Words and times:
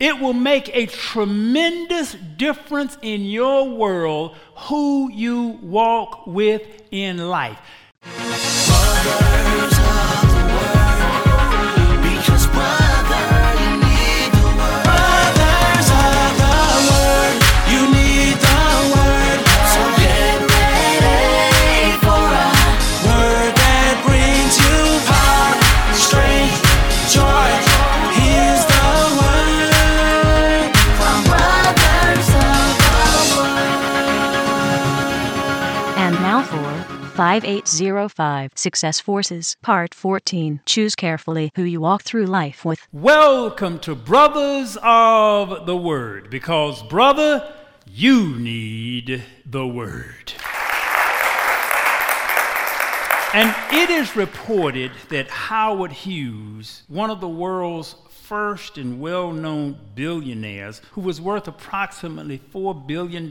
It 0.00 0.18
will 0.18 0.32
make 0.32 0.70
a 0.74 0.86
tremendous 0.86 2.14
difference 2.14 2.96
in 3.02 3.26
your 3.26 3.68
world 3.68 4.34
who 4.56 5.12
you 5.12 5.58
walk 5.62 6.26
with 6.26 6.62
in 6.90 7.18
life. 7.18 7.58
5805 37.20 38.52
Success 38.54 38.98
Forces, 38.98 39.58
Part 39.60 39.92
14. 39.92 40.62
Choose 40.64 40.94
carefully 40.94 41.52
who 41.54 41.64
you 41.64 41.78
walk 41.78 42.00
through 42.00 42.24
life 42.24 42.64
with. 42.64 42.88
Welcome 42.94 43.78
to 43.80 43.94
Brothers 43.94 44.78
of 44.82 45.66
the 45.66 45.76
Word, 45.76 46.30
because, 46.30 46.82
brother, 46.84 47.52
you 47.86 48.38
need 48.38 49.22
the 49.44 49.66
Word. 49.66 50.32
And 53.34 53.54
it 53.70 53.90
is 53.90 54.16
reported 54.16 54.90
that 55.10 55.28
Howard 55.28 55.92
Hughes, 55.92 56.84
one 56.88 57.10
of 57.10 57.20
the 57.20 57.28
world's 57.28 57.96
first 58.08 58.78
and 58.78 58.98
well 58.98 59.30
known 59.30 59.76
billionaires, 59.94 60.80
who 60.92 61.02
was 61.02 61.20
worth 61.20 61.46
approximately 61.48 62.38
$4 62.38 62.86
billion 62.86 63.28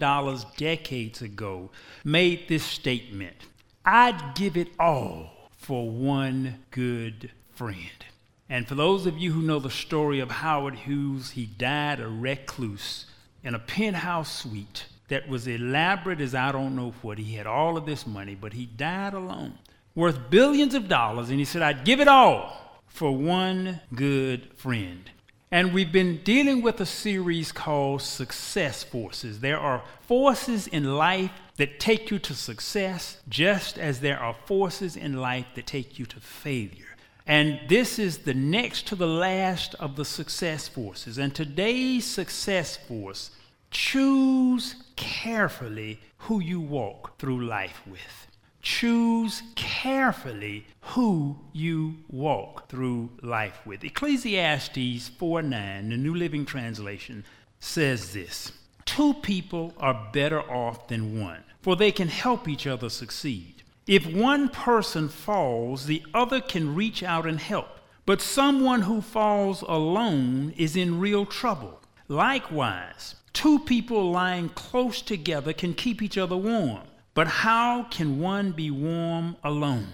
decades 0.57 1.23
ago, 1.23 1.71
made 2.03 2.47
this 2.47 2.63
statement 2.63 3.47
I'd 3.91 4.35
give 4.35 4.55
it 4.55 4.67
all 4.79 5.31
for 5.57 5.89
one 5.89 6.63
good 6.69 7.31
friend. 7.55 8.05
And 8.47 8.67
for 8.67 8.75
those 8.75 9.07
of 9.07 9.17
you 9.17 9.31
who 9.31 9.41
know 9.41 9.57
the 9.57 9.71
story 9.71 10.19
of 10.19 10.29
Howard 10.29 10.75
Hughes, 10.75 11.31
he 11.31 11.47
died 11.47 11.99
a 11.99 12.07
recluse 12.07 13.07
in 13.43 13.55
a 13.55 13.59
penthouse 13.59 14.31
suite 14.31 14.85
that 15.07 15.27
was 15.27 15.47
elaborate 15.47 16.21
as 16.21 16.35
I 16.35 16.51
don't 16.51 16.75
know 16.75 16.93
what. 17.01 17.17
He 17.17 17.33
had 17.33 17.47
all 17.47 17.77
of 17.77 17.87
this 17.87 18.05
money, 18.05 18.35
but 18.35 18.53
he 18.53 18.67
died 18.67 19.15
alone, 19.15 19.57
worth 19.95 20.29
billions 20.29 20.75
of 20.75 20.87
dollars. 20.87 21.31
And 21.31 21.39
he 21.39 21.45
said, 21.45 21.63
I'd 21.63 21.83
give 21.83 21.99
it 21.99 22.07
all 22.07 22.79
for 22.85 23.17
one 23.17 23.81
good 23.95 24.53
friend. 24.55 25.09
And 25.49 25.73
we've 25.73 25.91
been 25.91 26.21
dealing 26.23 26.61
with 26.61 26.79
a 26.79 26.85
series 26.85 27.51
called 27.51 28.03
Success 28.03 28.83
Forces. 28.83 29.39
There 29.39 29.59
are 29.59 29.81
forces 30.01 30.67
in 30.67 30.95
life 30.95 31.31
that 31.59 31.77
take 31.77 32.09
you 32.09 32.17
to 32.17 32.33
success, 32.33 33.17
just 33.27 33.77
as 33.77 33.99
there 33.99 34.17
are 34.17 34.35
forces 34.45 34.95
in 34.95 35.17
life 35.17 35.45
that 35.55 35.67
take 35.67 35.99
you 35.99 36.05
to 36.05 36.19
failure. 36.19 36.95
And 37.27 37.59
this 37.67 37.99
is 37.99 38.19
the 38.19 38.33
next 38.33 38.87
to 38.87 38.95
the 38.95 39.05
last 39.05 39.75
of 39.75 39.97
the 39.97 40.05
success 40.05 40.69
forces. 40.69 41.17
And 41.17 41.35
today's 41.35 42.05
success 42.05 42.77
force 42.77 43.31
choose 43.71 44.75
carefully 44.95 45.99
who 46.19 46.39
you 46.39 46.61
walk 46.61 47.19
through 47.19 47.45
life 47.45 47.81
with. 47.85 48.27
Choose 48.61 49.43
carefully 49.55 50.65
who 50.79 51.39
you 51.51 51.97
walk 52.07 52.69
through 52.69 53.09
life 53.21 53.59
with. 53.65 53.83
Ecclesiastes 53.83 55.09
4 55.09 55.41
9, 55.41 55.89
the 55.89 55.97
New 55.97 56.15
Living 56.15 56.45
Translation, 56.45 57.25
says 57.59 58.13
this 58.13 58.53
Two 58.85 59.13
people 59.13 59.71
are 59.77 60.09
better 60.11 60.41
off 60.41 60.87
than 60.87 61.21
one, 61.21 61.43
for 61.61 61.75
they 61.75 61.91
can 61.91 62.07
help 62.07 62.47
each 62.47 62.65
other 62.65 62.89
succeed. 62.89 63.63
If 63.87 64.05
one 64.05 64.49
person 64.49 65.09
falls, 65.09 65.85
the 65.85 66.03
other 66.13 66.41
can 66.41 66.75
reach 66.75 67.01
out 67.01 67.25
and 67.25 67.39
help. 67.39 67.79
But 68.05 68.21
someone 68.21 68.83
who 68.83 69.01
falls 69.01 69.61
alone 69.61 70.53
is 70.57 70.75
in 70.75 70.99
real 70.99 71.25
trouble. 71.25 71.81
Likewise, 72.07 73.15
two 73.33 73.59
people 73.59 74.11
lying 74.11 74.49
close 74.49 75.01
together 75.01 75.53
can 75.53 75.73
keep 75.73 76.01
each 76.01 76.17
other 76.17 76.37
warm. 76.37 76.87
But 77.13 77.27
how 77.27 77.83
can 77.83 78.19
one 78.19 78.51
be 78.51 78.71
warm 78.71 79.35
alone? 79.43 79.89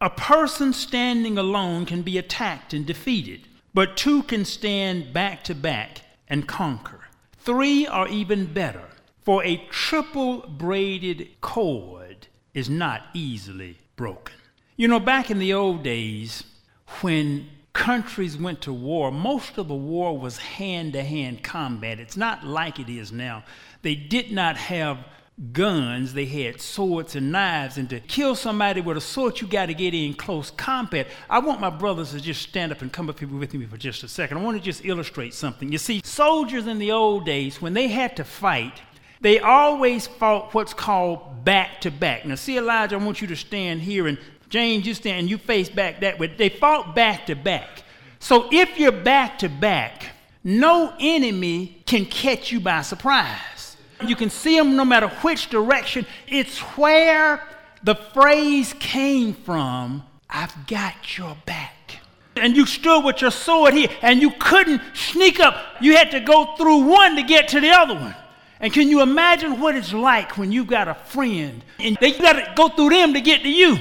A 0.00 0.10
person 0.10 0.72
standing 0.72 1.36
alone 1.36 1.86
can 1.86 2.02
be 2.02 2.18
attacked 2.18 2.72
and 2.72 2.86
defeated, 2.86 3.46
but 3.74 3.96
two 3.96 4.22
can 4.22 4.44
stand 4.44 5.12
back 5.12 5.44
to 5.44 5.54
back 5.54 6.02
and 6.26 6.48
conquer. 6.48 7.00
Three 7.38 7.86
are 7.86 8.08
even 8.08 8.46
better, 8.46 8.89
for 9.30 9.44
a 9.44 9.58
triple 9.70 10.38
braided 10.40 11.40
cord 11.40 12.26
is 12.52 12.68
not 12.68 13.00
easily 13.14 13.78
broken. 13.94 14.34
You 14.76 14.88
know, 14.88 14.98
back 14.98 15.30
in 15.30 15.38
the 15.38 15.54
old 15.54 15.84
days, 15.84 16.42
when 17.00 17.48
countries 17.72 18.36
went 18.36 18.60
to 18.62 18.72
war, 18.72 19.12
most 19.12 19.56
of 19.56 19.68
the 19.68 19.74
war 19.76 20.18
was 20.18 20.36
hand 20.38 20.94
to 20.94 21.04
hand 21.04 21.44
combat. 21.44 22.00
It's 22.00 22.16
not 22.16 22.44
like 22.44 22.80
it 22.80 22.88
is 22.88 23.12
now. 23.12 23.44
They 23.82 23.94
did 23.94 24.32
not 24.32 24.56
have 24.56 24.98
guns, 25.52 26.12
they 26.12 26.26
had 26.26 26.60
swords 26.60 27.14
and 27.14 27.30
knives, 27.30 27.78
and 27.78 27.88
to 27.90 28.00
kill 28.00 28.34
somebody 28.34 28.80
with 28.80 28.96
a 28.96 29.00
sword, 29.00 29.40
you 29.40 29.46
got 29.46 29.66
to 29.66 29.74
get 29.74 29.94
in 29.94 30.12
close 30.14 30.50
combat. 30.50 31.06
I 31.30 31.38
want 31.38 31.60
my 31.60 31.70
brothers 31.70 32.10
to 32.10 32.20
just 32.20 32.42
stand 32.42 32.72
up 32.72 32.82
and 32.82 32.92
come 32.92 33.08
up 33.08 33.20
here 33.20 33.28
with 33.28 33.54
me 33.54 33.64
for 33.66 33.76
just 33.76 34.02
a 34.02 34.08
second. 34.08 34.38
I 34.38 34.42
want 34.42 34.58
to 34.58 34.62
just 34.62 34.84
illustrate 34.84 35.34
something. 35.34 35.70
You 35.70 35.78
see, 35.78 36.00
soldiers 36.04 36.66
in 36.66 36.80
the 36.80 36.90
old 36.90 37.24
days, 37.24 37.62
when 37.62 37.74
they 37.74 37.86
had 37.86 38.16
to 38.16 38.24
fight, 38.24 38.82
they 39.20 39.38
always 39.38 40.06
fought 40.06 40.54
what's 40.54 40.74
called 40.74 41.44
back 41.44 41.80
to 41.82 41.90
back. 41.90 42.24
Now, 42.24 42.34
see, 42.34 42.58
Elijah, 42.58 42.96
I 42.96 42.98
want 42.98 43.20
you 43.20 43.26
to 43.28 43.36
stand 43.36 43.82
here, 43.82 44.06
and 44.06 44.18
James, 44.48 44.86
you 44.86 44.94
stand 44.94 45.20
and 45.20 45.30
you 45.30 45.38
face 45.38 45.68
back 45.68 46.00
that 46.00 46.18
way. 46.18 46.26
They 46.26 46.48
fought 46.48 46.94
back 46.94 47.26
to 47.26 47.34
back. 47.34 47.84
So 48.18 48.48
if 48.50 48.78
you're 48.78 48.92
back 48.92 49.38
to 49.40 49.48
back, 49.48 50.06
no 50.42 50.94
enemy 50.98 51.82
can 51.86 52.04
catch 52.06 52.50
you 52.50 52.60
by 52.60 52.82
surprise. 52.82 53.76
You 54.06 54.16
can 54.16 54.30
see 54.30 54.56
them 54.56 54.76
no 54.76 54.84
matter 54.84 55.08
which 55.22 55.50
direction. 55.50 56.06
It's 56.26 56.58
where 56.58 57.42
the 57.82 57.94
phrase 57.94 58.74
came 58.78 59.34
from 59.34 60.04
I've 60.32 60.66
got 60.66 61.18
your 61.18 61.36
back. 61.44 61.98
And 62.36 62.56
you 62.56 62.64
stood 62.64 63.04
with 63.04 63.20
your 63.20 63.32
sword 63.32 63.74
here, 63.74 63.88
and 64.00 64.22
you 64.22 64.30
couldn't 64.38 64.80
sneak 64.94 65.40
up. 65.40 65.56
You 65.80 65.96
had 65.96 66.12
to 66.12 66.20
go 66.20 66.54
through 66.56 66.84
one 66.84 67.16
to 67.16 67.22
get 67.22 67.48
to 67.48 67.60
the 67.60 67.70
other 67.70 67.94
one. 67.94 68.14
And 68.60 68.72
can 68.72 68.88
you 68.88 69.00
imagine 69.00 69.58
what 69.58 69.74
it's 69.74 69.92
like 69.92 70.36
when 70.36 70.52
you've 70.52 70.66
got 70.66 70.86
a 70.86 70.94
friend 70.94 71.64
and 71.78 71.96
they 72.00 72.12
got 72.12 72.34
to 72.34 72.52
go 72.54 72.68
through 72.68 72.90
them 72.90 73.14
to 73.14 73.20
get 73.20 73.42
to 73.42 73.48
you? 73.50 73.78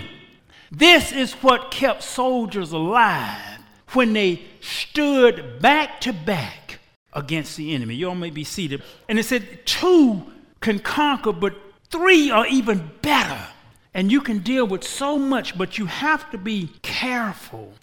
This 0.72 1.12
is 1.12 1.34
what 1.34 1.70
kept 1.70 2.02
soldiers 2.02 2.72
alive 2.72 3.60
when 3.94 4.14
they 4.14 4.44
stood 4.62 5.60
back 5.62 6.00
to 6.02 6.14
back 6.14 6.80
against 7.12 7.58
the 7.58 7.74
enemy. 7.74 7.96
You 7.96 8.10
all 8.10 8.16
may 8.16 8.30
be 8.30 8.44
seated. 8.44 8.84
And 9.10 9.20
it 9.20 9.26
said, 9.26 9.66
two 9.66 10.24
can 10.62 10.80
conquer, 10.80 11.34
but 11.34 11.56
three 11.90 12.30
are 12.30 12.48
even 12.48 12.92
better. 13.02 13.48
And 13.94 14.12
you 14.12 14.22
can 14.22 14.40
deal 14.40 14.66
with 14.66 14.84
so 14.84 15.18
much, 15.18 15.58
but 15.58 15.78
you 15.78 15.88
have 15.88 16.30
to 16.32 16.38
be 16.38 16.70
careful 16.84 17.74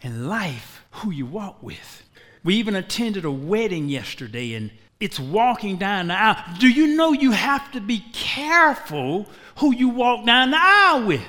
in 0.00 0.26
life 0.26 0.82
who 0.90 1.10
you 1.10 1.26
walk 1.26 1.62
with. 1.62 2.02
We 2.42 2.56
even 2.56 2.74
attended 2.74 3.24
a 3.24 3.30
wedding 3.30 3.88
yesterday, 3.88 4.54
and 4.54 4.70
it's 5.02 5.18
walking 5.18 5.78
down 5.78 6.06
the 6.06 6.14
aisle. 6.14 6.36
Do 6.60 6.68
you 6.68 6.94
know 6.94 7.12
you 7.12 7.32
have 7.32 7.72
to 7.72 7.80
be 7.80 8.04
careful 8.12 9.26
who 9.56 9.74
you 9.74 9.88
walk 9.88 10.24
down 10.24 10.52
the 10.52 10.58
aisle 10.60 11.06
with? 11.06 11.24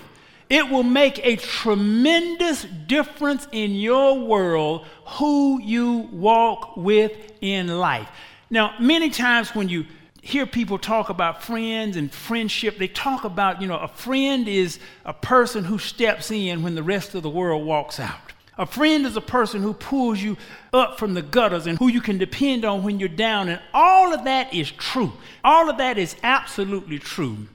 It 0.47 0.69
will 0.69 0.83
make 0.83 1.17
a 1.25 1.37
tremendous 1.37 2.65
difference 2.85 3.47
in 3.51 3.73
your 3.73 4.19
world 4.19 4.85
who 5.17 5.59
you 5.59 6.07
walk 6.11 6.77
with 6.77 7.11
in 7.41 7.67
life. 7.67 8.07
Now, 8.51 8.75
many 8.79 9.09
times 9.09 9.55
when 9.55 9.69
you 9.69 9.85
hear 10.21 10.45
people 10.45 10.77
talk 10.77 11.09
about 11.09 11.41
friends 11.41 11.97
and 11.97 12.13
friendship, 12.13 12.77
they 12.77 12.87
talk 12.87 13.23
about, 13.23 13.59
you 13.59 13.67
know, 13.67 13.79
a 13.79 13.87
friend 13.87 14.47
is 14.47 14.77
a 15.03 15.13
person 15.13 15.63
who 15.63 15.79
steps 15.79 16.29
in 16.29 16.61
when 16.61 16.75
the 16.75 16.83
rest 16.83 17.15
of 17.15 17.23
the 17.23 17.29
world 17.29 17.65
walks 17.65 17.99
out. 17.99 18.32
A 18.57 18.65
friend 18.67 19.05
is 19.05 19.17
a 19.17 19.21
person 19.21 19.63
who 19.63 19.73
pulls 19.73 20.21
you 20.21 20.37
up 20.71 20.99
from 20.99 21.15
the 21.15 21.23
gutters 21.23 21.65
and 21.65 21.77
who 21.79 21.87
you 21.87 22.01
can 22.01 22.19
depend 22.19 22.63
on 22.65 22.83
when 22.83 22.99
you're 22.99 23.09
down. 23.09 23.49
And 23.49 23.59
all 23.73 24.13
of 24.13 24.25
that 24.25 24.53
is 24.53 24.71
true. 24.71 25.13
All 25.43 25.69
of 25.69 25.77
that 25.77 25.97
is 25.97 26.15
absolutely 26.21 26.99
true. 26.99 27.47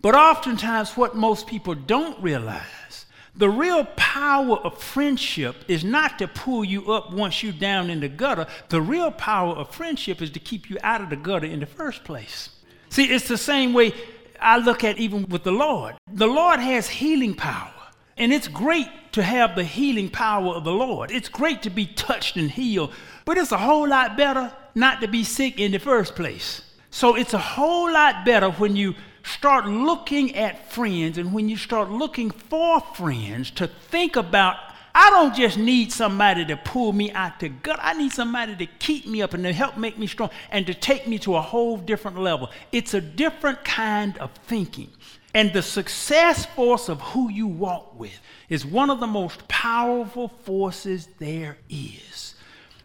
But 0.00 0.14
oftentimes, 0.14 0.96
what 0.96 1.14
most 1.14 1.46
people 1.46 1.74
don't 1.74 2.22
realize, 2.22 3.06
the 3.34 3.50
real 3.50 3.84
power 3.96 4.56
of 4.58 4.80
friendship 4.80 5.56
is 5.68 5.84
not 5.84 6.18
to 6.20 6.28
pull 6.28 6.64
you 6.64 6.90
up 6.90 7.12
once 7.12 7.42
you're 7.42 7.52
down 7.52 7.90
in 7.90 8.00
the 8.00 8.08
gutter. 8.08 8.46
The 8.70 8.80
real 8.80 9.10
power 9.10 9.54
of 9.54 9.74
friendship 9.74 10.22
is 10.22 10.30
to 10.30 10.40
keep 10.40 10.70
you 10.70 10.78
out 10.82 11.02
of 11.02 11.10
the 11.10 11.16
gutter 11.16 11.46
in 11.46 11.60
the 11.60 11.66
first 11.66 12.02
place. 12.04 12.48
See, 12.88 13.04
it's 13.04 13.28
the 13.28 13.36
same 13.36 13.74
way 13.74 13.92
I 14.40 14.56
look 14.56 14.84
at 14.84 14.96
even 14.96 15.28
with 15.28 15.42
the 15.44 15.52
Lord. 15.52 15.96
The 16.10 16.26
Lord 16.26 16.60
has 16.60 16.88
healing 16.88 17.34
power. 17.34 17.72
And 18.16 18.32
it's 18.32 18.48
great 18.48 18.88
to 19.12 19.22
have 19.22 19.56
the 19.56 19.64
healing 19.64 20.08
power 20.08 20.54
of 20.54 20.64
the 20.64 20.72
Lord. 20.72 21.10
It's 21.10 21.28
great 21.28 21.62
to 21.62 21.70
be 21.70 21.86
touched 21.86 22.36
and 22.36 22.50
healed, 22.50 22.92
but 23.24 23.36
it's 23.36 23.52
a 23.52 23.58
whole 23.58 23.88
lot 23.88 24.16
better 24.16 24.52
not 24.74 25.00
to 25.00 25.08
be 25.08 25.24
sick 25.24 25.60
in 25.60 25.72
the 25.72 25.78
first 25.78 26.14
place. 26.14 26.62
So 26.90 27.14
it's 27.14 27.34
a 27.34 27.38
whole 27.38 27.92
lot 27.92 28.24
better 28.24 28.50
when 28.50 28.76
you 28.76 28.94
start 29.22 29.66
looking 29.66 30.34
at 30.36 30.72
friends 30.72 31.18
and 31.18 31.32
when 31.32 31.48
you 31.48 31.56
start 31.56 31.90
looking 31.90 32.30
for 32.30 32.80
friends 32.80 33.50
to 33.52 33.66
think 33.66 34.16
about 34.16 34.56
I 34.98 35.10
don't 35.10 35.34
just 35.34 35.58
need 35.58 35.92
somebody 35.92 36.46
to 36.46 36.56
pull 36.56 36.94
me 36.94 37.12
out 37.12 37.38
the 37.38 37.50
gut. 37.50 37.78
I 37.82 37.92
need 37.92 38.12
somebody 38.12 38.56
to 38.56 38.64
keep 38.64 39.06
me 39.06 39.20
up 39.20 39.34
and 39.34 39.44
to 39.44 39.52
help 39.52 39.76
make 39.76 39.98
me 39.98 40.06
strong 40.06 40.30
and 40.50 40.66
to 40.66 40.72
take 40.72 41.06
me 41.06 41.18
to 41.18 41.36
a 41.36 41.40
whole 41.42 41.76
different 41.76 42.18
level. 42.18 42.50
It's 42.72 42.94
a 42.94 43.00
different 43.02 43.62
kind 43.62 44.16
of 44.16 44.30
thinking. 44.46 44.90
And 45.36 45.52
the 45.52 45.60
success 45.60 46.46
force 46.46 46.88
of 46.88 46.98
who 47.02 47.28
you 47.30 47.46
walk 47.46 48.00
with 48.00 48.18
is 48.48 48.64
one 48.64 48.88
of 48.88 49.00
the 49.00 49.06
most 49.06 49.46
powerful 49.48 50.28
forces 50.28 51.08
there 51.18 51.58
is. 51.68 52.34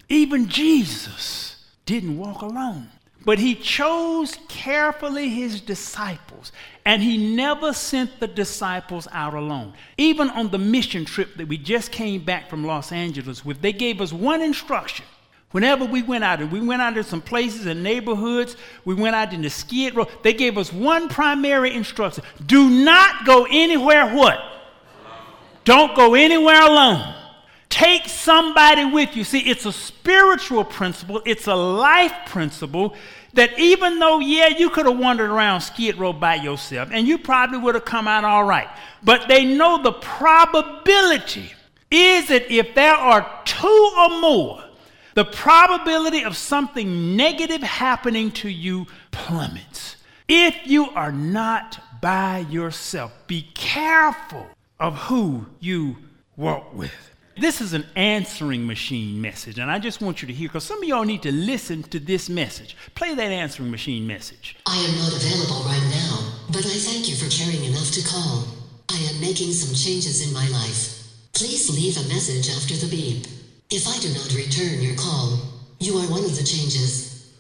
Even 0.09 0.49
Jesus 0.49 1.65
didn't 1.85 2.17
walk 2.17 2.41
alone. 2.41 2.89
But 3.23 3.39
he 3.39 3.55
chose 3.55 4.35
carefully 4.49 5.29
his 5.29 5.61
disciples, 5.61 6.51
and 6.83 7.01
he 7.01 7.35
never 7.37 7.71
sent 7.71 8.19
the 8.19 8.27
disciples 8.27 9.07
out 9.13 9.33
alone. 9.33 9.73
Even 9.97 10.29
on 10.31 10.49
the 10.49 10.57
mission 10.57 11.05
trip 11.05 11.37
that 11.37 11.47
we 11.47 11.57
just 11.57 11.93
came 11.93 12.25
back 12.25 12.49
from 12.49 12.65
Los 12.65 12.91
Angeles 12.91 13.45
with, 13.45 13.61
they 13.61 13.71
gave 13.71 14.01
us 14.01 14.11
one 14.11 14.41
instruction. 14.41 15.05
Whenever 15.51 15.85
we 15.85 16.01
went 16.01 16.23
out, 16.23 16.39
we 16.49 16.61
went 16.61 16.81
out 16.81 16.95
to 16.95 17.03
some 17.03 17.21
places 17.21 17.65
and 17.65 17.83
neighborhoods, 17.83 18.55
we 18.85 18.93
went 18.93 19.15
out 19.15 19.33
in 19.33 19.41
the 19.41 19.49
skid 19.49 19.95
row, 19.95 20.07
they 20.23 20.33
gave 20.33 20.57
us 20.57 20.71
one 20.71 21.09
primary 21.09 21.73
instruction. 21.75 22.23
Do 22.45 22.69
not 22.69 23.25
go 23.25 23.45
anywhere 23.49 24.13
what? 24.15 24.39
Don't 25.65 25.95
go 25.95 26.15
anywhere 26.15 26.61
alone. 26.61 27.15
Take 27.69 28.07
somebody 28.07 28.85
with 28.85 29.15
you. 29.15 29.23
See, 29.23 29.39
it's 29.39 29.65
a 29.65 29.71
spiritual 29.71 30.63
principle, 30.63 31.21
it's 31.25 31.47
a 31.47 31.55
life 31.55 32.13
principle 32.27 32.95
that 33.33 33.57
even 33.57 33.99
though, 33.99 34.19
yeah, 34.19 34.47
you 34.47 34.69
could 34.69 34.85
have 34.85 34.97
wandered 34.97 35.29
around 35.29 35.61
Skid 35.61 35.97
Row 35.97 36.11
by 36.11 36.35
yourself 36.35 36.89
and 36.91 37.07
you 37.07 37.17
probably 37.17 37.57
would 37.59 37.75
have 37.75 37.85
come 37.85 38.07
out 38.07 38.23
all 38.23 38.43
right, 38.43 38.67
but 39.03 39.27
they 39.27 39.45
know 39.45 39.81
the 39.81 39.93
probability 39.93 41.51
is 41.89 42.27
that 42.29 42.51
if 42.51 42.73
there 42.73 42.93
are 42.93 43.41
two 43.45 43.93
or 43.97 44.21
more, 44.21 44.63
the 45.15 45.25
probability 45.25 46.23
of 46.23 46.37
something 46.37 47.15
negative 47.15 47.61
happening 47.61 48.31
to 48.31 48.49
you 48.49 48.87
plummets. 49.11 49.97
If 50.27 50.55
you 50.65 50.89
are 50.91 51.11
not 51.11 51.79
by 52.01 52.45
yourself, 52.49 53.11
be 53.27 53.49
careful 53.53 54.47
of 54.79 54.95
who 54.95 55.45
you 55.59 55.97
walk 56.37 56.73
with. 56.73 56.93
This 57.37 57.61
is 57.61 57.73
an 57.73 57.85
answering 57.95 58.67
machine 58.67 59.21
message, 59.21 59.57
and 59.57 59.71
I 59.71 59.79
just 59.79 60.01
want 60.01 60.21
you 60.21 60.27
to 60.27 60.33
hear 60.33 60.47
because 60.49 60.63
some 60.63 60.81
of 60.81 60.87
y'all 60.87 61.05
need 61.05 61.23
to 61.23 61.31
listen 61.31 61.83
to 61.83 61.99
this 61.99 62.29
message. 62.29 62.75
Play 62.93 63.15
that 63.15 63.31
answering 63.31 63.71
machine 63.71 64.05
message. 64.05 64.57
I 64.65 64.77
am 64.77 64.95
not 64.99 65.13
available 65.13 65.63
right 65.65 65.87
now, 65.91 66.33
but 66.47 66.65
I 66.65 66.77
thank 66.77 67.09
you 67.09 67.15
for 67.15 67.29
caring 67.29 67.63
enough 67.63 67.91
to 67.91 68.07
call. 68.07 68.45
I 68.89 68.97
am 69.13 69.21
making 69.21 69.51
some 69.53 69.73
changes 69.73 70.27
in 70.27 70.33
my 70.33 70.47
life. 70.49 71.07
Please 71.33 71.69
leave 71.69 71.97
a 71.97 72.07
message 72.13 72.49
after 72.49 72.75
the 72.75 72.91
beep. 72.91 73.40
If 73.73 73.87
I 73.87 73.97
do 73.99 74.09
not 74.13 74.33
return 74.35 74.81
your 74.81 74.95
call, 74.97 75.39
you 75.79 75.97
are 75.97 76.11
one 76.11 76.25
of 76.25 76.35
the 76.35 76.43
changes. 76.43 77.31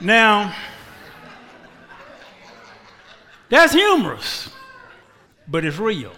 Now, 0.00 0.56
that's 3.50 3.74
humorous, 3.74 4.48
but 5.46 5.66
it's 5.66 5.76
real. 5.76 6.12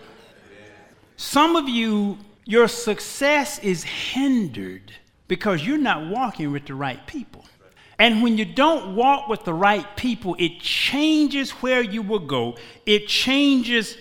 Some 1.16 1.56
of 1.56 1.68
you, 1.68 2.18
your 2.44 2.68
success 2.68 3.58
is 3.58 3.82
hindered 3.82 4.92
because 5.26 5.66
you're 5.66 5.78
not 5.78 6.08
walking 6.10 6.52
with 6.52 6.66
the 6.66 6.74
right 6.74 7.04
people. 7.08 7.44
And 7.98 8.22
when 8.22 8.38
you 8.38 8.44
don't 8.44 8.94
walk 8.94 9.28
with 9.28 9.42
the 9.44 9.52
right 9.52 9.96
people, 9.96 10.36
it 10.38 10.60
changes 10.60 11.50
where 11.50 11.82
you 11.82 12.02
will 12.02 12.20
go, 12.20 12.56
it 12.86 13.08
changes 13.08 13.96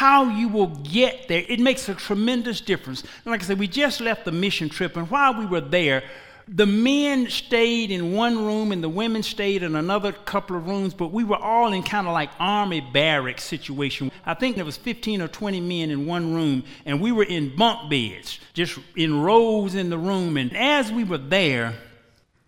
how 0.00 0.24
you 0.30 0.48
will 0.48 0.68
get 0.68 1.28
there. 1.28 1.44
It 1.46 1.60
makes 1.60 1.86
a 1.90 1.94
tremendous 1.94 2.62
difference. 2.62 3.02
And 3.02 3.26
like 3.26 3.42
I 3.42 3.44
said, 3.44 3.58
we 3.58 3.68
just 3.68 4.00
left 4.00 4.24
the 4.24 4.32
mission 4.32 4.70
trip, 4.70 4.96
and 4.96 5.10
while 5.10 5.34
we 5.34 5.44
were 5.44 5.60
there, 5.60 6.02
the 6.48 6.64
men 6.64 7.28
stayed 7.28 7.90
in 7.90 8.14
one 8.14 8.46
room 8.46 8.72
and 8.72 8.82
the 8.82 8.88
women 8.88 9.22
stayed 9.22 9.62
in 9.62 9.76
another 9.76 10.12
couple 10.12 10.56
of 10.56 10.66
rooms, 10.66 10.94
but 10.94 11.08
we 11.08 11.22
were 11.22 11.36
all 11.36 11.74
in 11.74 11.82
kind 11.82 12.06
of 12.06 12.14
like 12.14 12.30
army 12.40 12.80
barracks 12.80 13.44
situation. 13.44 14.10
I 14.24 14.32
think 14.32 14.56
there 14.56 14.64
was 14.64 14.78
15 14.78 15.20
or 15.20 15.28
20 15.28 15.60
men 15.60 15.90
in 15.90 16.06
one 16.06 16.32
room, 16.32 16.64
and 16.86 16.98
we 16.98 17.12
were 17.12 17.24
in 17.24 17.54
bunk 17.54 17.90
beds, 17.90 18.40
just 18.54 18.78
in 18.96 19.20
rows 19.20 19.74
in 19.74 19.90
the 19.90 19.98
room. 19.98 20.38
And 20.38 20.56
as 20.56 20.90
we 20.90 21.04
were 21.04 21.18
there, 21.18 21.74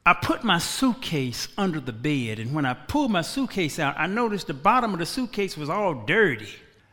I 0.06 0.14
put 0.14 0.42
my 0.42 0.56
suitcase 0.56 1.48
under 1.58 1.80
the 1.80 1.92
bed, 1.92 2.38
and 2.38 2.54
when 2.54 2.64
I 2.64 2.72
pulled 2.72 3.10
my 3.10 3.20
suitcase 3.20 3.78
out, 3.78 3.94
I 3.98 4.06
noticed 4.06 4.46
the 4.46 4.54
bottom 4.54 4.94
of 4.94 5.00
the 5.00 5.06
suitcase 5.06 5.54
was 5.54 5.68
all 5.68 5.92
dirty. 5.92 6.48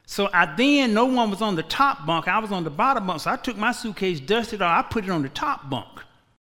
So 0.09 0.27
I 0.33 0.51
then, 0.55 0.95
no 0.95 1.05
one 1.05 1.29
was 1.29 1.39
on 1.39 1.55
the 1.55 1.61
top 1.61 2.07
bunk, 2.07 2.27
I 2.27 2.39
was 2.39 2.51
on 2.51 2.63
the 2.63 2.71
bottom 2.71 3.05
bunk. 3.05 3.21
So 3.21 3.29
I 3.29 3.35
took 3.35 3.55
my 3.57 3.71
suitcase, 3.71 4.19
dusted 4.19 4.55
it 4.55 4.63
off, 4.63 4.83
I 4.83 4.87
put 4.89 5.03
it 5.03 5.11
on 5.11 5.21
the 5.21 5.29
top 5.29 5.69
bunk. 5.69 6.01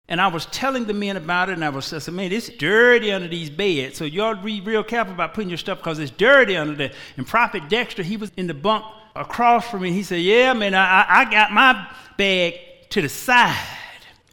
And 0.07 0.22
I 0.22 0.28
was 0.28 0.46
telling 0.46 0.86
the 0.86 0.94
men 0.94 1.18
about 1.18 1.50
it, 1.50 1.54
and 1.54 1.66
I 1.66 1.69
was 1.69 1.86
said, 1.86 2.07
man, 2.13 2.31
it's 2.31 2.50
dirty 2.50 3.12
under 3.12 3.28
these 3.28 3.50
beds. 3.50 3.98
So 3.98 4.06
y'all 4.06 4.36
be 4.36 4.62
real 4.62 4.84
careful 4.84 5.16
about 5.16 5.34
putting 5.34 5.50
your 5.50 5.57
stuff 5.57 5.80
because 5.80 5.98
it's 5.98 6.12
dirty 6.12 6.57
under 6.57 6.75
there. 6.75 6.92
And 7.18 7.25
Prophet 7.25 7.68
Dexter, 7.69 8.04
he 8.04 8.18
was 8.18 8.31
in 8.38 8.46
the 8.46 8.54
bunk 8.54 8.86
across 9.16 9.68
from 9.68 9.81
me. 9.81 9.94
He 9.94 10.04
said, 10.04 10.22
yeah, 10.22 10.54
man, 10.54 10.75
I, 10.75 11.06
I 11.10 11.25
got 11.25 11.52
my 11.52 11.90
bag 12.18 12.54
to 12.92 13.02
the 13.02 13.10
side. 13.10 13.57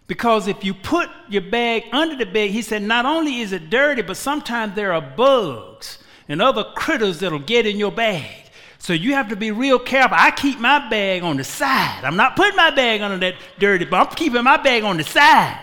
Because 0.08 0.46
if 0.46 0.62
you 0.62 0.74
put 0.74 1.08
your 1.30 1.40
bag 1.40 1.84
under 1.90 2.16
the 2.16 2.30
bed, 2.30 2.50
he 2.50 2.60
said, 2.60 2.82
not 2.82 3.06
only 3.06 3.40
is 3.40 3.52
it 3.52 3.70
dirty, 3.70 4.02
but 4.02 4.18
sometimes 4.18 4.74
there 4.74 4.92
are 4.92 5.00
bugs 5.00 6.00
and 6.28 6.42
other 6.42 6.64
critters 6.76 7.20
that'll 7.20 7.38
get 7.38 7.66
in 7.66 7.78
your 7.78 7.92
bag. 7.92 8.42
So 8.86 8.92
you 8.92 9.14
have 9.14 9.30
to 9.30 9.36
be 9.36 9.50
real 9.50 9.80
careful. 9.80 10.16
I 10.16 10.30
keep 10.30 10.60
my 10.60 10.88
bag 10.88 11.24
on 11.24 11.38
the 11.38 11.42
side. 11.42 12.04
I'm 12.04 12.14
not 12.14 12.36
putting 12.36 12.54
my 12.54 12.70
bag 12.70 13.00
under 13.00 13.18
that 13.18 13.34
dirty, 13.58 13.84
but 13.84 13.96
I'm 13.96 14.14
keeping 14.14 14.44
my 14.44 14.58
bag 14.58 14.84
on 14.84 14.96
the 14.96 15.02
side. 15.02 15.58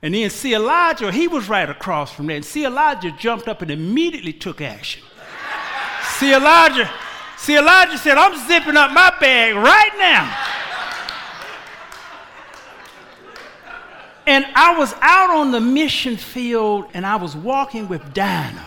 And 0.00 0.14
then 0.14 0.30
see 0.30 0.54
Elijah, 0.54 1.12
he 1.12 1.28
was 1.28 1.50
right 1.50 1.68
across 1.68 2.14
from 2.14 2.28
there. 2.28 2.36
And 2.36 2.44
see 2.46 2.64
Elijah 2.64 3.10
jumped 3.10 3.46
up 3.46 3.60
and 3.60 3.70
immediately 3.70 4.32
took 4.32 4.62
action. 4.62 5.02
see 6.18 6.32
Elijah, 6.32 6.90
see 7.36 7.58
Elijah 7.58 7.98
said, 7.98 8.16
I'm 8.16 8.34
zipping 8.48 8.78
up 8.78 8.90
my 8.90 9.14
bag 9.20 9.54
right 9.54 9.92
now. 9.98 10.34
And 14.26 14.46
I 14.54 14.78
was 14.78 14.94
out 15.02 15.28
on 15.28 15.52
the 15.52 15.60
mission 15.60 16.16
field 16.16 16.86
and 16.94 17.04
I 17.04 17.16
was 17.16 17.36
walking 17.36 17.86
with 17.86 18.14
Dinah. 18.14 18.66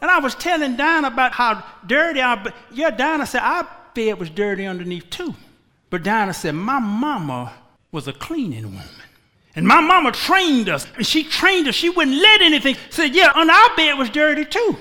And 0.00 0.10
I 0.10 0.18
was 0.18 0.34
telling 0.34 0.76
Dinah 0.76 1.08
about 1.08 1.32
how 1.32 1.64
dirty 1.86 2.20
I, 2.20 2.36
but 2.36 2.54
yeah, 2.70 2.90
Dinah 2.90 3.26
said, 3.26 3.40
our 3.40 3.68
bed 3.94 4.18
was 4.18 4.30
dirty 4.30 4.66
underneath 4.66 5.08
too. 5.10 5.34
But 5.90 6.02
Dinah 6.02 6.34
said, 6.34 6.52
my 6.52 6.78
mama 6.78 7.52
was 7.92 8.08
a 8.08 8.12
cleaning 8.12 8.64
woman. 8.64 8.84
And 9.54 9.66
my 9.66 9.80
mama 9.80 10.12
trained 10.12 10.68
us. 10.68 10.86
And 10.96 11.06
she 11.06 11.24
trained 11.24 11.66
us. 11.66 11.74
She 11.74 11.88
wouldn't 11.88 12.16
let 12.16 12.42
anything. 12.42 12.76
Said, 12.90 13.14
yeah, 13.14 13.32
on 13.34 13.48
our 13.48 13.76
bed 13.76 13.96
was 13.96 14.10
dirty 14.10 14.44
too. 14.44 14.76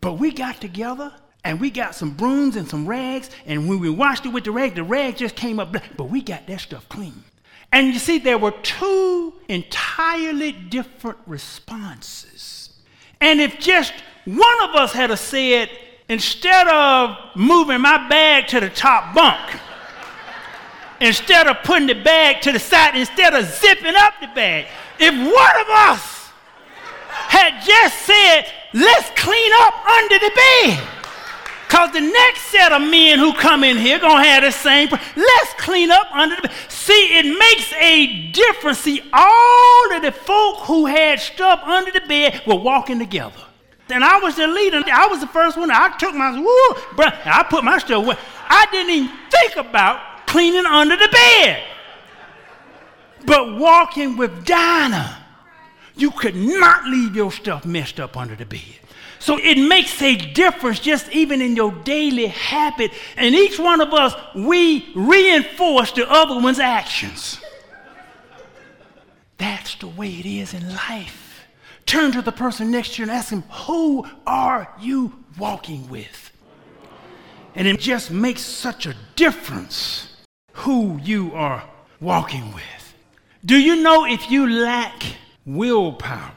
But 0.00 0.14
we 0.14 0.32
got 0.32 0.60
together 0.60 1.12
and 1.44 1.60
we 1.60 1.70
got 1.70 1.94
some 1.94 2.12
brooms 2.12 2.56
and 2.56 2.66
some 2.66 2.86
rags. 2.86 3.28
And 3.44 3.68
when 3.68 3.80
we 3.80 3.90
washed 3.90 4.24
it 4.24 4.30
with 4.30 4.44
the 4.44 4.50
rag, 4.50 4.74
the 4.76 4.82
rag 4.82 5.18
just 5.18 5.36
came 5.36 5.60
up. 5.60 5.76
But 5.96 6.04
we 6.04 6.22
got 6.22 6.46
that 6.46 6.60
stuff 6.60 6.88
clean. 6.88 7.22
And 7.70 7.88
you 7.92 7.98
see, 7.98 8.18
there 8.18 8.38
were 8.38 8.52
two 8.52 9.34
entirely 9.48 10.52
different 10.52 11.18
responses. 11.26 12.70
And 13.20 13.40
if 13.40 13.58
just 13.58 13.92
one 14.24 14.62
of 14.62 14.74
us 14.74 14.92
had 14.92 15.16
said, 15.18 15.70
instead 16.08 16.68
of 16.68 17.16
moving 17.34 17.80
my 17.80 18.08
bag 18.08 18.46
to 18.48 18.60
the 18.60 18.70
top 18.70 19.14
bunk, 19.14 19.60
instead 21.00 21.46
of 21.46 21.56
putting 21.64 21.86
the 21.86 21.94
bag 21.94 22.40
to 22.42 22.52
the 22.52 22.58
side, 22.58 22.96
instead 22.96 23.34
of 23.34 23.44
zipping 23.44 23.94
up 23.96 24.14
the 24.20 24.28
bag, 24.28 24.66
if 24.98 25.14
one 25.14 25.60
of 25.60 25.68
us 25.68 26.30
had 27.10 27.62
just 27.64 27.98
said, 28.06 28.46
let's 28.72 29.10
clean 29.20 29.52
up 29.60 29.86
under 29.86 30.18
the 30.18 30.30
bed. 30.34 30.88
Because 31.66 31.92
the 31.92 32.00
next 32.00 32.42
set 32.42 32.72
of 32.72 32.82
men 32.82 33.18
who 33.18 33.32
come 33.34 33.64
in 33.64 33.76
here 33.76 33.98
gonna 33.98 34.22
have 34.22 34.44
the 34.44 34.52
same. 34.52 34.88
Let's 34.90 35.54
clean 35.58 35.90
up 35.90 36.06
under 36.12 36.36
the 36.36 36.42
bed. 36.42 36.52
See, 36.68 37.18
it 37.18 37.36
makes 37.36 37.72
a 37.72 38.30
difference. 38.30 38.78
See, 38.78 39.02
all 39.12 39.96
of 39.96 40.02
the 40.02 40.12
folk 40.12 40.58
who 40.58 40.86
had 40.86 41.18
stuff 41.18 41.60
under 41.64 41.90
the 41.90 42.02
bed 42.02 42.42
were 42.46 42.54
walking 42.54 43.00
together. 43.00 43.40
And 43.90 44.02
I 44.02 44.18
was 44.18 44.36
the 44.36 44.46
leader. 44.46 44.82
I 44.90 45.06
was 45.08 45.20
the 45.20 45.26
first 45.26 45.56
one. 45.56 45.70
I 45.70 45.94
took 45.98 46.14
my 46.14 46.32
woo, 46.38 46.82
bro. 46.96 47.06
I 47.06 47.44
put 47.48 47.64
my 47.64 47.78
stuff 47.78 48.04
away. 48.04 48.16
I 48.48 48.66
didn't 48.70 48.90
even 48.92 49.10
think 49.30 49.56
about 49.56 50.26
cleaning 50.26 50.66
under 50.66 50.96
the 50.96 51.08
bed. 51.08 51.62
But 53.26 53.58
walking 53.58 54.16
with 54.16 54.44
Dinah, 54.44 55.24
you 55.96 56.10
could 56.10 56.34
not 56.34 56.86
leave 56.86 57.14
your 57.14 57.30
stuff 57.30 57.64
messed 57.64 58.00
up 58.00 58.16
under 58.16 58.34
the 58.34 58.46
bed. 58.46 58.60
So 59.18 59.38
it 59.38 59.56
makes 59.56 60.02
a 60.02 60.16
difference 60.16 60.80
just 60.80 61.10
even 61.10 61.40
in 61.40 61.56
your 61.56 61.72
daily 61.72 62.26
habit. 62.26 62.90
And 63.16 63.34
each 63.34 63.58
one 63.58 63.80
of 63.80 63.92
us, 63.94 64.14
we 64.34 64.92
reinforce 64.94 65.92
the 65.92 66.10
other 66.10 66.40
one's 66.40 66.58
actions. 66.58 67.40
That's 69.38 69.76
the 69.76 69.88
way 69.88 70.10
it 70.10 70.26
is 70.26 70.52
in 70.52 70.68
life. 70.74 71.23
Turn 71.86 72.12
to 72.12 72.22
the 72.22 72.32
person 72.32 72.70
next 72.70 72.94
to 72.94 72.98
you 72.98 73.04
and 73.04 73.10
ask 73.10 73.30
him, 73.30 73.42
Who 73.66 74.06
are 74.26 74.72
you 74.80 75.24
walking 75.38 75.88
with? 75.88 76.32
And 77.54 77.68
it 77.68 77.78
just 77.78 78.10
makes 78.10 78.40
such 78.40 78.86
a 78.86 78.96
difference 79.16 80.08
who 80.52 80.98
you 81.02 81.32
are 81.34 81.68
walking 82.00 82.52
with. 82.52 82.94
Do 83.44 83.58
you 83.58 83.76
know 83.76 84.06
if 84.06 84.30
you 84.30 84.48
lack 84.48 85.02
willpower, 85.44 86.32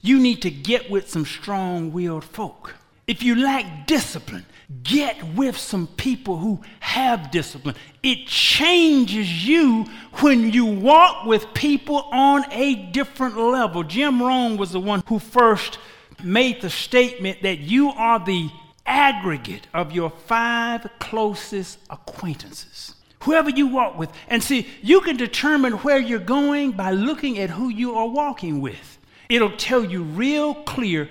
you 0.00 0.18
need 0.18 0.42
to 0.42 0.50
get 0.50 0.90
with 0.90 1.08
some 1.08 1.24
strong 1.24 1.92
willed 1.92 2.24
folk? 2.24 2.74
If 3.06 3.22
you 3.22 3.36
lack 3.36 3.86
discipline, 3.86 4.44
get 4.82 5.22
with 5.34 5.56
some 5.56 5.86
people 5.86 6.38
who 6.38 6.60
have 6.80 7.30
discipline. 7.30 7.76
It 8.02 8.26
changes 8.26 9.46
you 9.46 9.84
when 10.14 10.50
you 10.50 10.64
walk 10.64 11.24
with 11.24 11.54
people 11.54 11.98
on 12.10 12.50
a 12.50 12.74
different 12.74 13.36
level. 13.38 13.84
Jim 13.84 14.20
Rohn 14.20 14.56
was 14.56 14.72
the 14.72 14.80
one 14.80 15.04
who 15.06 15.20
first 15.20 15.78
made 16.22 16.60
the 16.62 16.70
statement 16.70 17.42
that 17.42 17.58
you 17.60 17.90
are 17.90 18.18
the 18.18 18.50
aggregate 18.86 19.68
of 19.72 19.92
your 19.92 20.10
five 20.10 20.88
closest 20.98 21.78
acquaintances. 21.90 22.94
Whoever 23.20 23.50
you 23.50 23.68
walk 23.68 23.98
with. 23.98 24.10
And 24.28 24.42
see, 24.42 24.66
you 24.82 25.00
can 25.00 25.16
determine 25.16 25.74
where 25.74 25.98
you're 25.98 26.18
going 26.18 26.72
by 26.72 26.90
looking 26.90 27.38
at 27.38 27.50
who 27.50 27.68
you 27.68 27.94
are 27.94 28.08
walking 28.08 28.60
with. 28.60 28.98
It'll 29.28 29.56
tell 29.56 29.84
you 29.84 30.02
real 30.02 30.54
clear 30.54 31.08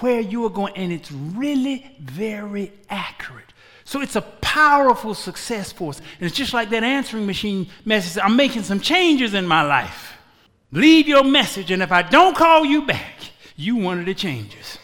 where 0.00 0.20
you 0.20 0.44
are 0.44 0.50
going, 0.50 0.74
and 0.76 0.92
it's 0.92 1.10
really 1.10 1.96
very 2.00 2.72
accurate. 2.90 3.52
So 3.84 4.02
it's 4.02 4.16
a 4.16 4.22
powerful 4.22 5.14
success 5.14 5.72
force. 5.72 5.98
And 5.98 6.26
it's 6.26 6.36
just 6.36 6.52
like 6.52 6.68
that 6.70 6.84
answering 6.84 7.26
machine 7.26 7.68
message 7.84 8.22
I'm 8.22 8.36
making 8.36 8.64
some 8.64 8.80
changes 8.80 9.34
in 9.34 9.46
my 9.46 9.62
life. 9.62 10.12
Leave 10.72 11.08
your 11.08 11.24
message, 11.24 11.70
and 11.70 11.82
if 11.82 11.90
I 11.90 12.02
don't 12.02 12.36
call 12.36 12.64
you 12.66 12.86
back, 12.86 13.14
you 13.56 13.88
of 13.88 14.04
the 14.04 14.14
changes. 14.14 14.78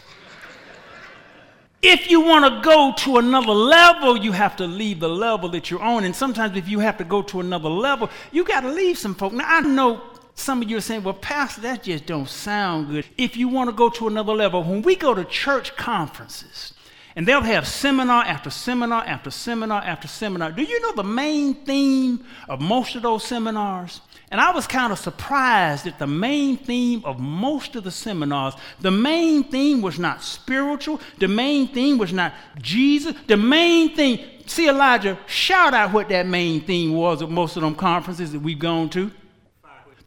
If 1.83 2.09
you 2.09 2.21
want 2.21 2.45
to 2.45 2.61
go 2.67 2.93
to 2.97 3.17
another 3.19 3.53
level, 3.53 4.17
you 4.17 4.31
have 4.31 4.55
to 4.55 4.65
leave 4.65 4.99
the 4.99 5.07
level 5.07 5.49
that 5.49 5.69
you're 5.69 5.83
on. 5.83 6.03
And 6.03 6.15
sometimes, 6.15 6.57
if 6.57 6.67
you 6.67 6.79
have 6.79 6.97
to 6.97 7.03
go 7.03 7.21
to 7.21 7.41
another 7.41 7.69
level, 7.69 8.09
you 8.31 8.43
got 8.43 8.61
to 8.61 8.71
leave 8.71 8.97
some 8.97 9.13
folk. 9.13 9.33
Now, 9.33 9.45
I 9.47 9.61
know 9.61 10.01
some 10.35 10.61
of 10.61 10.69
you 10.69 10.77
are 10.77 10.81
saying, 10.81 11.03
well, 11.03 11.13
Pastor, 11.13 11.61
that 11.61 11.83
just 11.83 12.05
don't 12.05 12.29
sound 12.29 12.89
good. 12.89 13.05
If 13.17 13.37
you 13.37 13.47
want 13.47 13.69
to 13.69 13.75
go 13.75 13.89
to 13.89 14.07
another 14.07 14.33
level, 14.33 14.63
when 14.63 14.81
we 14.81 14.95
go 14.95 15.13
to 15.13 15.23
church 15.25 15.75
conferences, 15.75 16.73
and 17.15 17.25
they'll 17.25 17.41
have 17.41 17.65
seminar 17.65 18.25
after 18.25 18.49
seminar 18.49 19.03
after 19.05 19.31
seminar 19.31 19.81
after 19.81 20.07
seminar. 20.07 20.51
Do 20.51 20.63
you 20.63 20.81
know 20.81 20.91
the 20.91 21.03
main 21.03 21.53
theme 21.53 22.25
of 22.49 22.59
most 22.59 22.95
of 22.95 23.03
those 23.03 23.23
seminars? 23.23 24.01
And 24.31 24.41
I 24.41 24.51
was 24.51 24.67
kind 24.67 24.91
of 24.91 24.99
surprised 24.99 25.85
that 25.85 25.97
the 25.97 26.07
main 26.07 26.57
theme 26.57 27.03
of 27.05 27.19
most 27.19 27.75
of 27.77 27.85
the 27.85 27.91
seminars, 27.91 28.55
the 28.81 28.91
main 28.91 29.45
theme 29.45 29.81
was 29.81 29.97
not 29.97 30.23
spiritual, 30.23 30.99
the 31.19 31.29
main 31.29 31.69
theme 31.69 31.97
was 31.97 32.11
not 32.11 32.33
Jesus, 32.61 33.15
the 33.27 33.37
main 33.37 33.95
thing, 33.95 34.19
see 34.45 34.67
Elijah, 34.67 35.17
shout 35.25 35.73
out 35.73 35.93
what 35.93 36.09
that 36.09 36.27
main 36.27 36.59
theme 36.61 36.93
was 36.93 37.21
at 37.21 37.29
most 37.29 37.55
of 37.55 37.61
them 37.61 37.75
conferences 37.75 38.33
that 38.33 38.41
we've 38.41 38.59
gone 38.59 38.89
to. 38.89 39.09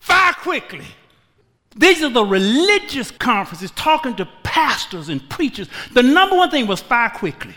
Fire 0.00 0.32
quickly. 0.34 0.86
These 1.76 2.02
are 2.02 2.08
the 2.08 2.24
religious 2.24 3.10
conferences 3.10 3.70
talking 3.72 4.16
to 4.16 4.28
pastors 4.42 5.08
and 5.08 5.26
preachers. 5.28 5.68
The 5.92 6.02
number 6.02 6.36
one 6.36 6.50
thing 6.50 6.66
was 6.66 6.80
fire 6.80 7.10
quickly. 7.10 7.54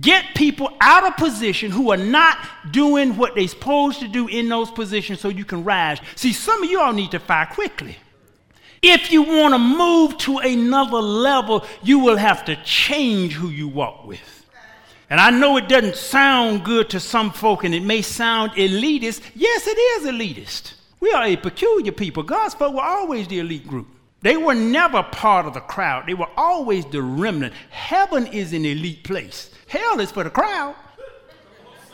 Get 0.00 0.34
people 0.34 0.70
out 0.80 1.06
of 1.06 1.16
position 1.16 1.70
who 1.70 1.92
are 1.92 1.96
not 1.96 2.38
doing 2.70 3.16
what 3.16 3.34
they're 3.34 3.48
supposed 3.48 4.00
to 4.00 4.08
do 4.08 4.28
in 4.28 4.48
those 4.48 4.70
positions 4.70 5.20
so 5.20 5.28
you 5.28 5.44
can 5.44 5.64
rise. 5.64 5.98
See, 6.16 6.32
some 6.32 6.62
of 6.62 6.70
you 6.70 6.80
all 6.80 6.92
need 6.92 7.12
to 7.12 7.20
fire 7.20 7.46
quickly. 7.46 7.96
If 8.82 9.10
you 9.10 9.22
want 9.22 9.54
to 9.54 9.58
move 9.58 10.18
to 10.18 10.38
another 10.38 10.98
level, 10.98 11.64
you 11.82 12.00
will 12.00 12.16
have 12.16 12.44
to 12.46 12.56
change 12.64 13.32
who 13.32 13.48
you 13.48 13.66
walk 13.66 14.04
with. 14.04 14.44
And 15.08 15.20
I 15.20 15.30
know 15.30 15.56
it 15.56 15.68
doesn't 15.68 15.96
sound 15.96 16.64
good 16.64 16.90
to 16.90 17.00
some 17.00 17.30
folk 17.30 17.64
and 17.64 17.74
it 17.74 17.82
may 17.82 18.02
sound 18.02 18.52
elitist. 18.52 19.22
Yes, 19.34 19.66
it 19.66 19.78
is 19.78 20.06
elitist. 20.06 20.74
We 21.04 21.12
are 21.12 21.24
a 21.24 21.36
peculiar 21.36 21.92
people. 21.92 22.22
God's 22.22 22.54
folk 22.54 22.72
were 22.72 22.80
always 22.80 23.28
the 23.28 23.40
elite 23.40 23.68
group. 23.68 23.88
They 24.22 24.38
were 24.38 24.54
never 24.54 25.02
part 25.02 25.44
of 25.44 25.52
the 25.52 25.60
crowd. 25.60 26.06
They 26.06 26.14
were 26.14 26.30
always 26.34 26.86
the 26.86 27.02
remnant. 27.02 27.52
Heaven 27.68 28.26
is 28.28 28.54
an 28.54 28.64
elite 28.64 29.04
place. 29.04 29.50
Hell 29.68 30.00
is 30.00 30.10
for 30.10 30.24
the 30.24 30.30
crowd. 30.30 30.74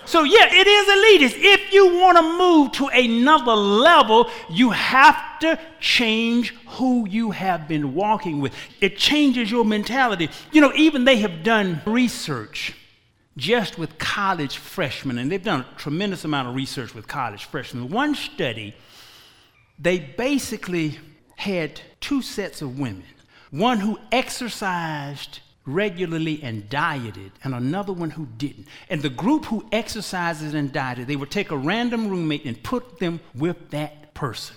So, 0.04 0.22
yeah, 0.22 0.46
it 0.48 0.64
is 0.64 0.86
elitist. 0.86 1.40
If 1.42 1.72
you 1.72 1.98
want 1.98 2.18
to 2.18 2.22
move 2.22 2.70
to 2.74 2.86
another 2.86 3.56
level, 3.56 4.30
you 4.48 4.70
have 4.70 5.40
to 5.40 5.58
change 5.80 6.54
who 6.68 7.08
you 7.08 7.32
have 7.32 7.66
been 7.66 7.94
walking 7.94 8.40
with. 8.40 8.54
It 8.80 8.96
changes 8.96 9.50
your 9.50 9.64
mentality. 9.64 10.30
You 10.52 10.60
know, 10.60 10.72
even 10.76 11.04
they 11.04 11.16
have 11.16 11.42
done 11.42 11.82
research 11.84 12.76
just 13.36 13.76
with 13.76 13.98
college 13.98 14.58
freshmen, 14.58 15.18
and 15.18 15.32
they've 15.32 15.42
done 15.42 15.62
a 15.62 15.78
tremendous 15.78 16.24
amount 16.24 16.46
of 16.46 16.54
research 16.54 16.94
with 16.94 17.08
college 17.08 17.46
freshmen. 17.46 17.88
One 17.88 18.14
study 18.14 18.72
they 19.80 19.98
basically 19.98 20.98
had 21.36 21.80
two 22.00 22.22
sets 22.22 22.60
of 22.62 22.78
women 22.78 23.04
one 23.50 23.80
who 23.80 23.98
exercised 24.12 25.40
regularly 25.66 26.40
and 26.42 26.68
dieted, 26.68 27.32
and 27.42 27.54
another 27.54 27.92
one 27.92 28.10
who 28.10 28.26
didn't. 28.38 28.66
And 28.88 29.02
the 29.02 29.10
group 29.10 29.44
who 29.46 29.66
exercises 29.72 30.54
and 30.54 30.72
dieted, 30.72 31.06
they 31.06 31.16
would 31.16 31.30
take 31.30 31.50
a 31.50 31.56
random 31.56 32.08
roommate 32.08 32.44
and 32.44 32.62
put 32.62 33.00
them 33.00 33.20
with 33.34 33.70
that 33.70 34.14
person. 34.14 34.56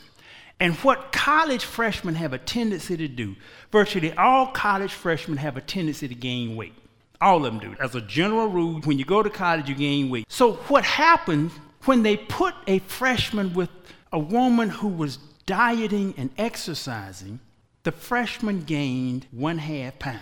And 0.59 0.75
what 0.75 1.11
college 1.11 1.65
freshmen 1.65 2.15
have 2.15 2.33
a 2.33 2.37
tendency 2.37 2.95
to 2.95 3.07
do, 3.07 3.35
virtually 3.71 4.13
all 4.13 4.47
college 4.47 4.93
freshmen 4.93 5.37
have 5.37 5.57
a 5.57 5.61
tendency 5.61 6.07
to 6.07 6.15
gain 6.15 6.55
weight. 6.55 6.73
All 7.19 7.37
of 7.37 7.43
them 7.43 7.59
do. 7.59 7.75
As 7.81 7.95
a 7.95 8.01
general 8.01 8.47
rule, 8.47 8.79
when 8.81 8.99
you 8.99 9.05
go 9.05 9.23
to 9.23 9.29
college, 9.29 9.67
you 9.67 9.75
gain 9.75 10.09
weight. 10.09 10.25
So, 10.29 10.53
what 10.53 10.83
happened 10.83 11.51
when 11.85 12.03
they 12.03 12.17
put 12.17 12.53
a 12.67 12.79
freshman 12.79 13.53
with 13.53 13.69
a 14.13 14.19
woman 14.19 14.69
who 14.69 14.87
was 14.87 15.17
dieting 15.45 16.13
and 16.17 16.29
exercising, 16.37 17.39
the 17.81 17.91
freshman 17.91 18.61
gained 18.61 19.25
one 19.31 19.57
half 19.57 19.99
pound. 19.99 20.21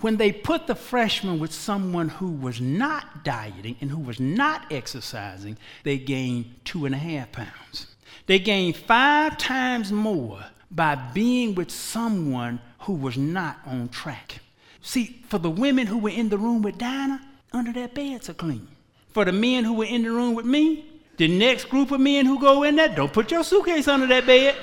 When 0.00 0.16
they 0.16 0.32
put 0.32 0.66
the 0.66 0.74
freshman 0.74 1.38
with 1.38 1.52
someone 1.52 2.08
who 2.08 2.32
was 2.32 2.60
not 2.60 3.22
dieting 3.22 3.76
and 3.80 3.88
who 3.88 4.00
was 4.00 4.18
not 4.18 4.70
exercising, 4.72 5.56
they 5.84 5.96
gained 5.96 6.56
two 6.64 6.84
and 6.84 6.94
a 6.94 6.98
half 6.98 7.30
pounds. 7.30 7.86
They 8.26 8.40
gained 8.40 8.76
five 8.76 9.38
times 9.38 9.92
more 9.92 10.44
by 10.72 10.96
being 10.96 11.54
with 11.54 11.70
someone 11.70 12.60
who 12.80 12.94
was 12.94 13.16
not 13.16 13.60
on 13.64 13.88
track. 13.90 14.40
See, 14.80 15.22
for 15.28 15.38
the 15.38 15.50
women 15.50 15.86
who 15.86 15.98
were 15.98 16.10
in 16.10 16.28
the 16.28 16.38
room 16.38 16.62
with 16.62 16.78
Dinah, 16.78 17.20
under 17.52 17.72
their 17.72 17.88
beds 17.88 18.28
are 18.28 18.34
clean. 18.34 18.66
For 19.10 19.24
the 19.24 19.32
men 19.32 19.62
who 19.62 19.74
were 19.74 19.84
in 19.84 20.02
the 20.02 20.10
room 20.10 20.34
with 20.34 20.46
me, 20.46 20.91
the 21.16 21.28
next 21.28 21.68
group 21.68 21.90
of 21.90 22.00
men 22.00 22.26
who 22.26 22.40
go 22.40 22.62
in 22.62 22.76
there, 22.76 22.88
don't 22.88 23.12
put 23.12 23.30
your 23.30 23.44
suitcase 23.44 23.88
under 23.88 24.06
that 24.06 24.26
bed. 24.26 24.56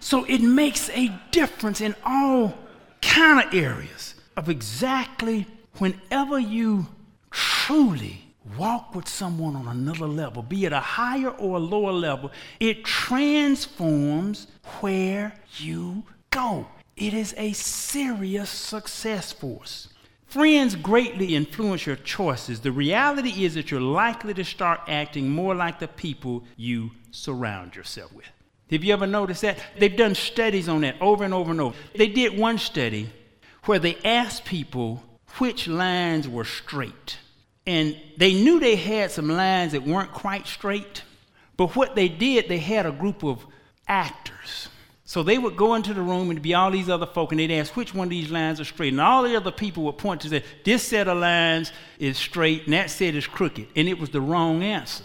So 0.00 0.24
it 0.24 0.40
makes 0.40 0.90
a 0.90 1.12
difference 1.30 1.80
in 1.80 1.94
all 2.04 2.56
kind 3.02 3.46
of 3.46 3.54
areas 3.54 4.14
of 4.36 4.48
exactly 4.48 5.46
whenever 5.78 6.38
you 6.38 6.86
truly 7.30 8.24
walk 8.56 8.94
with 8.94 9.08
someone 9.08 9.54
on 9.56 9.68
another 9.68 10.06
level, 10.06 10.42
be 10.42 10.64
it 10.64 10.72
a 10.72 10.80
higher 10.80 11.30
or 11.30 11.56
a 11.56 11.60
lower 11.60 11.92
level, 11.92 12.30
it 12.60 12.84
transforms 12.84 14.46
where 14.80 15.34
you 15.56 16.02
go. 16.30 16.66
It 16.96 17.14
is 17.14 17.34
a 17.36 17.52
serious 17.52 18.50
success 18.50 19.32
force. 19.32 19.88
Friends 20.28 20.76
greatly 20.76 21.34
influence 21.34 21.86
your 21.86 21.96
choices. 21.96 22.60
The 22.60 22.70
reality 22.70 23.46
is 23.46 23.54
that 23.54 23.70
you're 23.70 23.80
likely 23.80 24.34
to 24.34 24.44
start 24.44 24.80
acting 24.86 25.30
more 25.30 25.54
like 25.54 25.78
the 25.78 25.88
people 25.88 26.44
you 26.54 26.90
surround 27.10 27.74
yourself 27.74 28.12
with. 28.12 28.26
Have 28.70 28.84
you 28.84 28.92
ever 28.92 29.06
noticed 29.06 29.40
that? 29.40 29.58
They've 29.78 29.96
done 29.96 30.14
studies 30.14 30.68
on 30.68 30.82
that 30.82 31.00
over 31.00 31.24
and 31.24 31.32
over 31.32 31.50
and 31.50 31.62
over. 31.62 31.76
They 31.94 32.08
did 32.08 32.38
one 32.38 32.58
study 32.58 33.10
where 33.64 33.78
they 33.78 33.96
asked 34.04 34.44
people 34.44 35.02
which 35.38 35.66
lines 35.66 36.28
were 36.28 36.44
straight. 36.44 37.16
And 37.66 37.96
they 38.18 38.34
knew 38.34 38.60
they 38.60 38.76
had 38.76 39.10
some 39.10 39.30
lines 39.30 39.72
that 39.72 39.82
weren't 39.82 40.12
quite 40.12 40.46
straight. 40.46 41.04
But 41.56 41.74
what 41.74 41.94
they 41.94 42.10
did, 42.10 42.48
they 42.48 42.58
had 42.58 42.84
a 42.84 42.92
group 42.92 43.24
of 43.24 43.46
actors 43.86 44.68
so 45.08 45.22
they 45.22 45.38
would 45.38 45.56
go 45.56 45.74
into 45.74 45.94
the 45.94 46.02
room 46.02 46.28
and 46.28 46.42
be 46.42 46.52
all 46.52 46.70
these 46.70 46.90
other 46.90 47.06
folk, 47.06 47.32
and 47.32 47.40
they'd 47.40 47.50
ask 47.50 47.74
which 47.74 47.94
one 47.94 48.08
of 48.08 48.10
these 48.10 48.30
lines 48.30 48.60
are 48.60 48.64
straight. 48.66 48.92
And 48.92 49.00
all 49.00 49.22
the 49.22 49.36
other 49.36 49.50
people 49.50 49.84
would 49.84 49.96
point 49.96 50.20
to 50.20 50.28
say, 50.28 50.44
this 50.66 50.82
set 50.82 51.08
of 51.08 51.16
lines 51.16 51.72
is 51.98 52.18
straight, 52.18 52.66
and 52.66 52.74
that 52.74 52.90
set 52.90 53.14
is 53.14 53.26
crooked. 53.26 53.68
And 53.74 53.88
it 53.88 53.98
was 53.98 54.10
the 54.10 54.20
wrong 54.20 54.62
answer. 54.62 55.04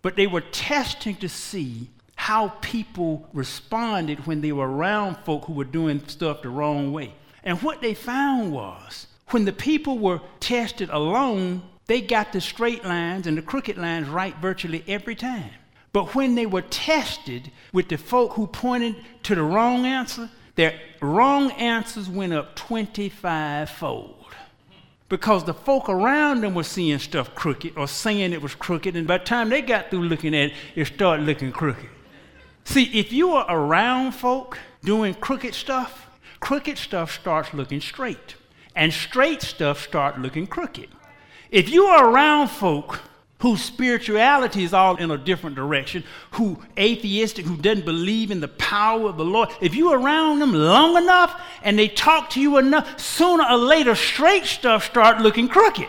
But 0.00 0.16
they 0.16 0.26
were 0.26 0.40
testing 0.40 1.16
to 1.16 1.28
see 1.28 1.90
how 2.16 2.48
people 2.62 3.28
responded 3.34 4.26
when 4.26 4.40
they 4.40 4.52
were 4.52 4.66
around 4.66 5.18
folk 5.18 5.44
who 5.44 5.52
were 5.52 5.64
doing 5.64 6.02
stuff 6.06 6.40
the 6.40 6.48
wrong 6.48 6.90
way. 6.90 7.12
And 7.44 7.60
what 7.60 7.82
they 7.82 7.92
found 7.92 8.52
was 8.52 9.06
when 9.32 9.44
the 9.44 9.52
people 9.52 9.98
were 9.98 10.22
tested 10.40 10.88
alone, 10.88 11.60
they 11.88 12.00
got 12.00 12.32
the 12.32 12.40
straight 12.40 12.86
lines 12.86 13.26
and 13.26 13.36
the 13.36 13.42
crooked 13.42 13.76
lines 13.76 14.08
right 14.08 14.34
virtually 14.36 14.82
every 14.88 15.14
time. 15.14 15.50
But 15.92 16.14
when 16.14 16.34
they 16.34 16.46
were 16.46 16.62
tested 16.62 17.50
with 17.72 17.88
the 17.88 17.98
folk 17.98 18.32
who 18.32 18.46
pointed 18.46 18.96
to 19.24 19.34
the 19.34 19.42
wrong 19.42 19.84
answer, 19.84 20.30
their 20.54 20.78
wrong 21.00 21.50
answers 21.52 22.08
went 22.08 22.32
up 22.32 22.56
25 22.56 23.70
fold. 23.70 24.16
Because 25.08 25.44
the 25.44 25.52
folk 25.52 25.90
around 25.90 26.40
them 26.40 26.54
were 26.54 26.64
seeing 26.64 26.98
stuff 26.98 27.34
crooked 27.34 27.76
or 27.76 27.86
saying 27.86 28.32
it 28.32 28.40
was 28.40 28.54
crooked, 28.54 28.96
and 28.96 29.06
by 29.06 29.18
the 29.18 29.24
time 29.24 29.50
they 29.50 29.60
got 29.60 29.90
through 29.90 30.04
looking 30.04 30.34
at 30.34 30.50
it, 30.50 30.54
it 30.74 30.86
started 30.86 31.26
looking 31.26 31.52
crooked. 31.52 31.90
See, 32.64 32.84
if 32.98 33.12
you 33.12 33.32
are 33.32 33.46
around 33.48 34.12
folk 34.12 34.58
doing 34.82 35.12
crooked 35.12 35.54
stuff, 35.54 36.08
crooked 36.40 36.78
stuff 36.78 37.12
starts 37.12 37.52
looking 37.52 37.82
straight, 37.82 38.36
and 38.74 38.90
straight 38.92 39.42
stuff 39.42 39.82
starts 39.82 40.18
looking 40.18 40.46
crooked. 40.46 40.88
If 41.50 41.68
you 41.68 41.84
are 41.84 42.08
around 42.08 42.48
folk 42.48 43.00
whose 43.42 43.60
spirituality 43.60 44.62
is 44.62 44.72
all 44.72 44.94
in 44.94 45.10
a 45.10 45.18
different 45.18 45.56
direction, 45.56 46.04
who 46.30 46.56
atheistic, 46.78 47.44
who 47.44 47.56
doesn't 47.56 47.84
believe 47.84 48.30
in 48.30 48.38
the 48.38 48.46
power 48.46 49.08
of 49.08 49.16
the 49.16 49.24
Lord, 49.24 49.48
if 49.60 49.74
you're 49.74 49.98
around 49.98 50.38
them 50.38 50.54
long 50.54 50.96
enough 50.96 51.42
and 51.64 51.76
they 51.76 51.88
talk 51.88 52.30
to 52.30 52.40
you 52.40 52.56
enough, 52.58 53.00
sooner 53.00 53.44
or 53.44 53.56
later 53.56 53.96
straight 53.96 54.44
stuff 54.44 54.84
start 54.84 55.20
looking 55.20 55.48
crooked. 55.48 55.88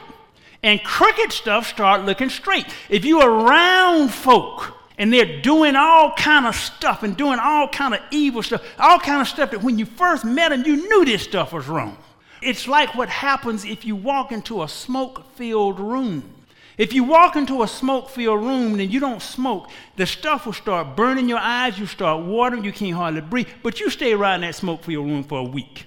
And 0.63 0.83
crooked 0.83 1.31
stuff 1.31 1.67
start 1.67 2.05
looking 2.05 2.29
straight. 2.29 2.65
If 2.89 3.05
you're 3.05 3.29
around 3.29 4.09
folk 4.09 4.75
and 4.97 5.13
they're 5.13 5.39
doing 5.43 5.75
all 5.75 6.15
kind 6.15 6.47
of 6.47 6.55
stuff 6.55 7.03
and 7.03 7.15
doing 7.15 7.37
all 7.37 7.67
kind 7.67 7.93
of 7.93 7.99
evil 8.09 8.41
stuff, 8.41 8.63
all 8.79 8.97
kind 8.97 9.21
of 9.21 9.27
stuff 9.27 9.51
that 9.51 9.61
when 9.61 9.77
you 9.77 9.85
first 9.85 10.25
met 10.25 10.49
them, 10.49 10.63
you 10.65 10.87
knew 10.89 11.05
this 11.05 11.21
stuff 11.21 11.53
was 11.53 11.67
wrong. 11.67 11.99
It's 12.41 12.67
like 12.67 12.95
what 12.95 13.09
happens 13.09 13.63
if 13.63 13.85
you 13.85 13.95
walk 13.95 14.31
into 14.31 14.63
a 14.63 14.67
smoke-filled 14.67 15.79
room. 15.79 16.32
If 16.77 16.93
you 16.93 17.03
walk 17.03 17.35
into 17.35 17.61
a 17.61 17.67
smoke 17.67 18.09
filled 18.09 18.43
room 18.43 18.79
and 18.79 18.91
you 18.91 18.99
don't 18.99 19.21
smoke, 19.21 19.69
the 19.95 20.05
stuff 20.05 20.45
will 20.45 20.53
start 20.53 20.95
burning 20.95 21.29
your 21.29 21.39
eyes, 21.39 21.77
you 21.77 21.85
start 21.85 22.25
watering, 22.25 22.63
you 22.63 22.71
can't 22.71 22.95
hardly 22.95 23.21
breathe, 23.21 23.47
but 23.61 23.79
you 23.79 23.89
stay 23.89 24.13
around 24.13 24.41
that 24.41 24.55
smoke 24.55 24.83
filled 24.83 25.05
room 25.05 25.23
for 25.23 25.39
a 25.39 25.43
week. 25.43 25.85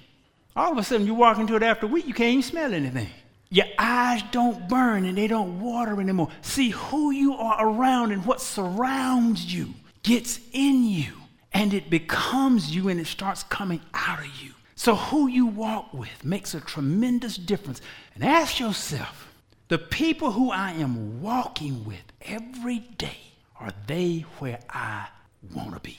All 0.54 0.72
of 0.72 0.78
a 0.78 0.82
sudden, 0.82 1.06
you 1.06 1.14
walk 1.14 1.38
into 1.38 1.56
it 1.56 1.62
after 1.62 1.86
a 1.86 1.88
week, 1.88 2.06
you 2.06 2.14
can't 2.14 2.30
even 2.30 2.42
smell 2.42 2.72
anything. 2.72 3.08
Your 3.50 3.66
eyes 3.78 4.22
don't 4.32 4.68
burn 4.68 5.04
and 5.04 5.16
they 5.16 5.28
don't 5.28 5.60
water 5.60 6.00
anymore. 6.00 6.28
See, 6.42 6.70
who 6.70 7.10
you 7.10 7.34
are 7.34 7.68
around 7.68 8.12
and 8.12 8.24
what 8.24 8.40
surrounds 8.40 9.52
you 9.52 9.74
gets 10.02 10.40
in 10.52 10.84
you 10.84 11.12
and 11.52 11.72
it 11.72 11.88
becomes 11.88 12.74
you 12.74 12.88
and 12.88 13.00
it 13.00 13.06
starts 13.06 13.42
coming 13.44 13.80
out 13.94 14.20
of 14.20 14.42
you. 14.42 14.52
So, 14.74 14.94
who 14.94 15.26
you 15.26 15.46
walk 15.46 15.94
with 15.94 16.22
makes 16.22 16.52
a 16.52 16.60
tremendous 16.60 17.36
difference. 17.36 17.80
And 18.14 18.22
ask 18.22 18.60
yourself, 18.60 19.25
the 19.68 19.78
people 19.78 20.32
who 20.32 20.50
I 20.50 20.72
am 20.72 21.20
walking 21.20 21.84
with 21.84 22.02
every 22.22 22.78
day, 22.78 23.18
are 23.58 23.72
they 23.86 24.24
where 24.38 24.60
I 24.70 25.08
want 25.54 25.74
to 25.74 25.80
be? 25.80 25.98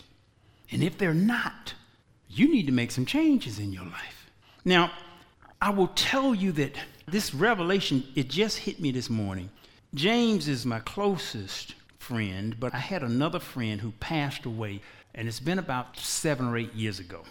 And 0.71 0.83
if 0.83 0.97
they're 0.97 1.13
not, 1.13 1.73
you 2.29 2.49
need 2.49 2.67
to 2.67 2.71
make 2.71 2.91
some 2.91 3.05
changes 3.05 3.59
in 3.59 3.73
your 3.73 3.85
life. 3.85 4.29
Now, 4.63 4.91
I 5.61 5.71
will 5.71 5.87
tell 5.87 6.35
you 6.35 6.51
that 6.53 6.73
this 7.07 7.33
revelation, 7.33 8.03
it 8.15 8.29
just 8.29 8.59
hit 8.59 8.79
me 8.79 8.91
this 8.91 9.09
morning. 9.09 9.49
James 9.93 10.47
is 10.47 10.65
my 10.65 10.79
closest 10.79 11.73
friend, 11.97 12.55
but 12.59 12.73
I 12.73 12.79
had 12.79 13.03
another 13.03 13.39
friend 13.39 13.81
who 13.81 13.91
passed 13.93 14.45
away, 14.45 14.81
and 15.15 15.27
it's 15.27 15.39
been 15.39 15.59
about 15.59 15.97
seven 15.97 16.47
or 16.47 16.57
eight 16.57 16.73
years 16.73 16.99
ago. 16.99 17.23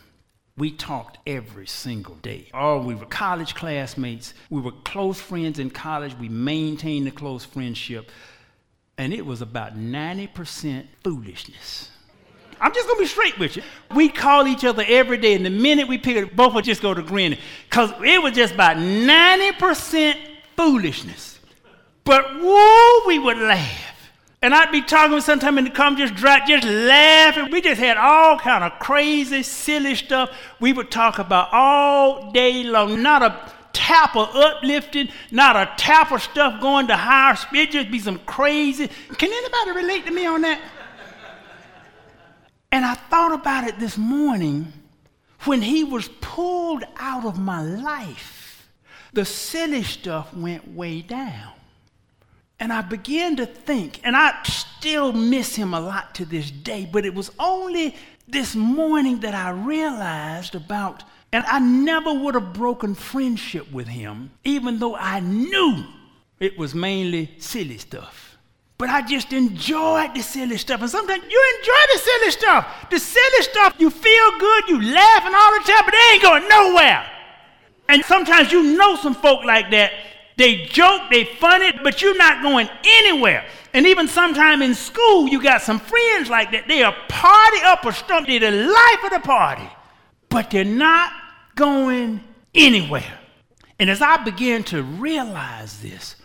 We 0.59 0.71
talked 0.71 1.19
every 1.27 1.67
single 1.67 2.15
day. 2.17 2.49
Oh, 2.55 2.81
we 2.81 2.95
were 2.95 3.05
college 3.05 3.55
classmates. 3.55 4.33
We 4.49 4.63
were 4.63 4.73
close 4.73 5.21
friends 5.21 5.59
in 5.59 5.69
college. 5.69 6.15
We 6.19 6.31
maintained 6.31 7.07
a 7.09 7.11
close 7.11 7.45
friendship. 7.45 8.11
And 8.97 9.13
it 9.13 9.27
was 9.27 9.43
about 9.43 9.77
90% 9.77 10.87
foolishness. 11.05 11.91
I'm 12.59 12.73
just 12.73 12.89
gonna 12.89 12.99
be 12.99 13.07
straight 13.07 13.39
with 13.39 13.57
you. 13.57 13.63
We 13.95 14.09
call 14.09 14.47
each 14.47 14.65
other 14.65 14.83
every 14.89 15.19
day, 15.19 15.35
and 15.35 15.45
the 15.45 15.51
minute 15.51 15.89
we 15.89 15.99
pick 15.99 16.17
it, 16.17 16.35
both 16.35 16.55
would 16.55 16.65
just 16.65 16.81
go 16.81 16.95
to 16.95 17.03
grinning. 17.03 17.39
Because 17.69 17.93
it 18.03 18.23
was 18.23 18.33
just 18.33 18.55
about 18.55 18.79
90% 18.79 20.17
foolishness. 20.57 21.39
But 22.05 22.25
whoa, 22.41 23.07
we 23.07 23.19
would 23.19 23.37
laugh. 23.37 23.86
And 24.47 24.55
I'd 24.55 24.71
be 24.71 24.81
talking 24.81 25.21
sometime 25.21 25.59
and 25.59 25.75
come 25.75 25.97
just 25.97 26.15
dry, 26.15 26.39
just 26.47 26.65
laughing. 26.65 27.51
We 27.51 27.61
just 27.61 27.81
had 27.81 27.97
all 27.97 28.39
kind 28.39 28.63
of 28.63 28.79
crazy, 28.79 29.43
silly 29.43 29.97
stuff 29.97 30.31
we 30.61 30.73
would 30.73 30.89
talk 30.89 31.19
about 31.19 31.49
all 31.51 32.31
day 32.31 32.63
long. 32.63 33.03
Not 33.03 33.23
a 33.23 33.53
tap 33.73 34.15
of 34.15 34.33
uplifting, 34.37 35.09
not 35.33 35.57
a 35.57 35.69
tap 35.77 36.13
of 36.13 36.23
stuff 36.23 36.61
going 36.61 36.87
to 36.87 36.97
higher 36.97 37.35
speed. 37.35 37.73
Just 37.73 37.91
be 37.91 37.99
some 37.99 38.21
crazy. 38.21 38.89
Can 39.19 39.33
anybody 39.33 39.85
relate 39.85 40.07
to 40.07 40.13
me 40.13 40.27
on 40.27 40.43
that? 40.43 40.61
And 42.71 42.85
I 42.85 42.95
thought 42.95 43.33
about 43.33 43.67
it 43.67 43.81
this 43.81 43.99
morning 43.99 44.73
when 45.43 45.61
he 45.61 45.83
was 45.83 46.07
pulled 46.21 46.85
out 46.99 47.25
of 47.25 47.37
my 47.37 47.63
life. 47.63 48.71
The 49.13 49.25
silly 49.25 49.83
stuff 49.83 50.33
went 50.33 50.73
way 50.73 51.03
down. 51.03 51.56
And 52.59 52.73
I 52.73 52.81
began 52.81 53.37
to 53.37 53.47
think, 53.47 54.01
and 54.03 54.17
I 54.17 54.35
still 54.45 55.13
miss 55.13 55.55
him 55.55 55.75
a 55.75 55.81
lot 55.81 56.15
to 56.15 56.25
this 56.25 56.51
day, 56.51 56.89
but 56.91 57.05
it 57.05 57.15
was 57.15 57.31
only 57.39 57.95
this 58.27 58.57
morning 58.57 59.21
that 59.21 59.35
I 59.35 59.51
realized 59.51 60.55
about, 60.55 61.05
and 61.33 61.45
I 61.47 61.59
never 61.59 62.13
would 62.13 62.35
have 62.35 62.55
broken 62.55 62.95
friendship 62.95 63.71
with 63.71 63.89
him, 63.89 64.31
even 64.43 64.79
though 64.79 64.97
I 64.97 65.21
knew 65.21 65.85
it 66.41 66.59
was 66.59 66.75
mainly 66.75 67.35
silly 67.39 67.79
stuff. 67.79 68.39
But 68.79 68.89
I 68.91 69.03
just 69.03 69.33
enjoyed 69.33 70.15
the 70.15 70.23
silly 70.23 70.59
stuff. 70.59 70.83
And 70.83 70.91
sometimes 70.91 71.25
you 71.31 71.55
enjoy 71.59 71.83
the 71.93 71.99
silly 71.99 72.31
stuff. 72.31 72.91
The 72.91 72.99
silly 72.99 73.43
stuff, 73.43 73.75
you 73.79 73.91
feel 73.91 74.39
good, 74.39 74.69
you 74.69 74.93
laughing 74.93 75.33
all 75.35 75.53
the 75.53 75.65
time, 75.65 75.83
but 75.85 75.93
they 75.93 76.13
ain't 76.13 76.23
going 76.23 76.49
nowhere. 76.49 77.07
And 77.89 78.05
sometimes 78.05 78.53
you 78.53 78.77
know 78.77 78.97
some 78.97 79.15
folk 79.15 79.45
like 79.45 79.71
that 79.71 79.93
they 80.37 80.67
joke, 80.67 81.03
they 81.11 81.25
funny, 81.25 81.73
but 81.83 82.03
you're 82.03 82.17
not 82.17 82.43
going 82.43 82.69
anywhere. 82.85 83.47
And 83.73 83.87
even 83.87 84.09
sometime 84.09 84.63
in 84.63 84.75
school, 84.75 85.29
you 85.29 85.43
got 85.43 85.63
some 85.63 85.79
friends 85.79 86.29
like 86.29 86.53
that. 86.53 86.69
They 86.69 86.83
are 86.83 86.95
party 87.09 87.59
up 87.65 87.85
or 87.85 87.93
stump. 87.93 88.27
They're 88.27 88.41
the 88.41 88.51
life 88.51 89.05
of 89.05 89.11
the 89.11 89.21
party, 89.21 89.69
but 90.29 90.51
they're 90.51 90.65
not 90.65 91.13
going 91.55 92.21
anywhere. 92.55 93.19
And 93.79 93.91
as 93.91 94.01
I 94.01 94.23
began 94.25 94.63
to 94.65 94.83
realize 94.83 95.81
this, 95.81 96.17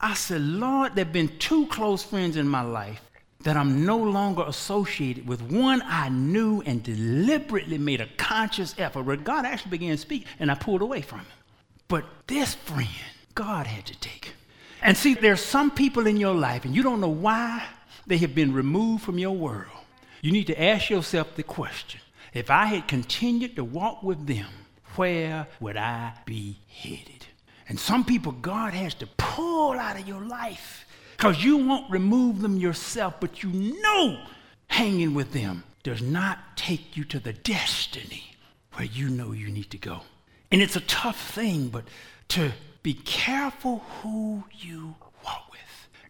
I 0.00 0.14
said, 0.14 0.42
Lord, 0.42 0.94
there 0.94 1.04
have 1.04 1.12
been 1.12 1.38
two 1.38 1.66
close 1.66 2.02
friends 2.02 2.36
in 2.36 2.48
my 2.48 2.62
life 2.62 3.00
that 3.40 3.56
I'm 3.56 3.84
no 3.84 3.96
longer 3.96 4.44
associated 4.46 5.26
with. 5.26 5.42
One 5.42 5.82
I 5.84 6.08
knew 6.08 6.62
and 6.62 6.82
deliberately 6.82 7.78
made 7.78 8.00
a 8.00 8.08
conscious 8.16 8.74
effort 8.78 9.02
where 9.02 9.16
God 9.16 9.44
actually 9.44 9.70
began 9.70 9.92
to 9.92 9.98
speak, 9.98 10.26
and 10.38 10.50
I 10.50 10.54
pulled 10.54 10.82
away 10.82 11.02
from 11.02 11.20
him. 11.20 11.26
But 11.88 12.04
this 12.26 12.54
friend, 12.54 12.88
God 13.34 13.66
had 13.66 13.86
to 13.86 13.98
take. 13.98 14.34
And 14.82 14.96
see, 14.96 15.14
there's 15.14 15.40
some 15.40 15.70
people 15.70 16.06
in 16.06 16.16
your 16.16 16.34
life, 16.34 16.64
and 16.64 16.74
you 16.74 16.82
don't 16.82 17.00
know 17.00 17.08
why 17.08 17.64
they 18.06 18.18
have 18.18 18.34
been 18.34 18.52
removed 18.52 19.02
from 19.02 19.18
your 19.18 19.34
world. 19.34 19.66
You 20.20 20.30
need 20.32 20.46
to 20.48 20.62
ask 20.62 20.90
yourself 20.90 21.34
the 21.34 21.42
question 21.42 22.00
if 22.32 22.50
I 22.50 22.66
had 22.66 22.88
continued 22.88 23.56
to 23.56 23.64
walk 23.64 24.02
with 24.02 24.26
them, 24.26 24.48
where 24.96 25.46
would 25.60 25.76
I 25.76 26.12
be 26.26 26.58
headed? 26.68 27.26
And 27.68 27.78
some 27.78 28.04
people 28.04 28.32
God 28.32 28.74
has 28.74 28.94
to 28.94 29.06
pull 29.16 29.72
out 29.72 29.98
of 29.98 30.06
your 30.06 30.20
life 30.20 30.84
because 31.16 31.42
you 31.42 31.56
won't 31.56 31.90
remove 31.90 32.40
them 32.40 32.58
yourself, 32.58 33.14
but 33.20 33.42
you 33.42 33.50
know 33.80 34.20
hanging 34.66 35.14
with 35.14 35.32
them 35.32 35.64
does 35.82 36.02
not 36.02 36.56
take 36.56 36.96
you 36.96 37.04
to 37.04 37.20
the 37.20 37.32
destiny 37.32 38.36
where 38.74 38.86
you 38.86 39.08
know 39.08 39.32
you 39.32 39.48
need 39.48 39.70
to 39.70 39.78
go. 39.78 40.00
And 40.50 40.60
it's 40.60 40.76
a 40.76 40.80
tough 40.80 41.32
thing, 41.32 41.68
but 41.68 41.84
to 42.28 42.52
be 42.84 42.92
careful 42.92 43.78
who 44.02 44.44
you 44.52 44.94
walk 45.24 45.50
with. 45.50 45.60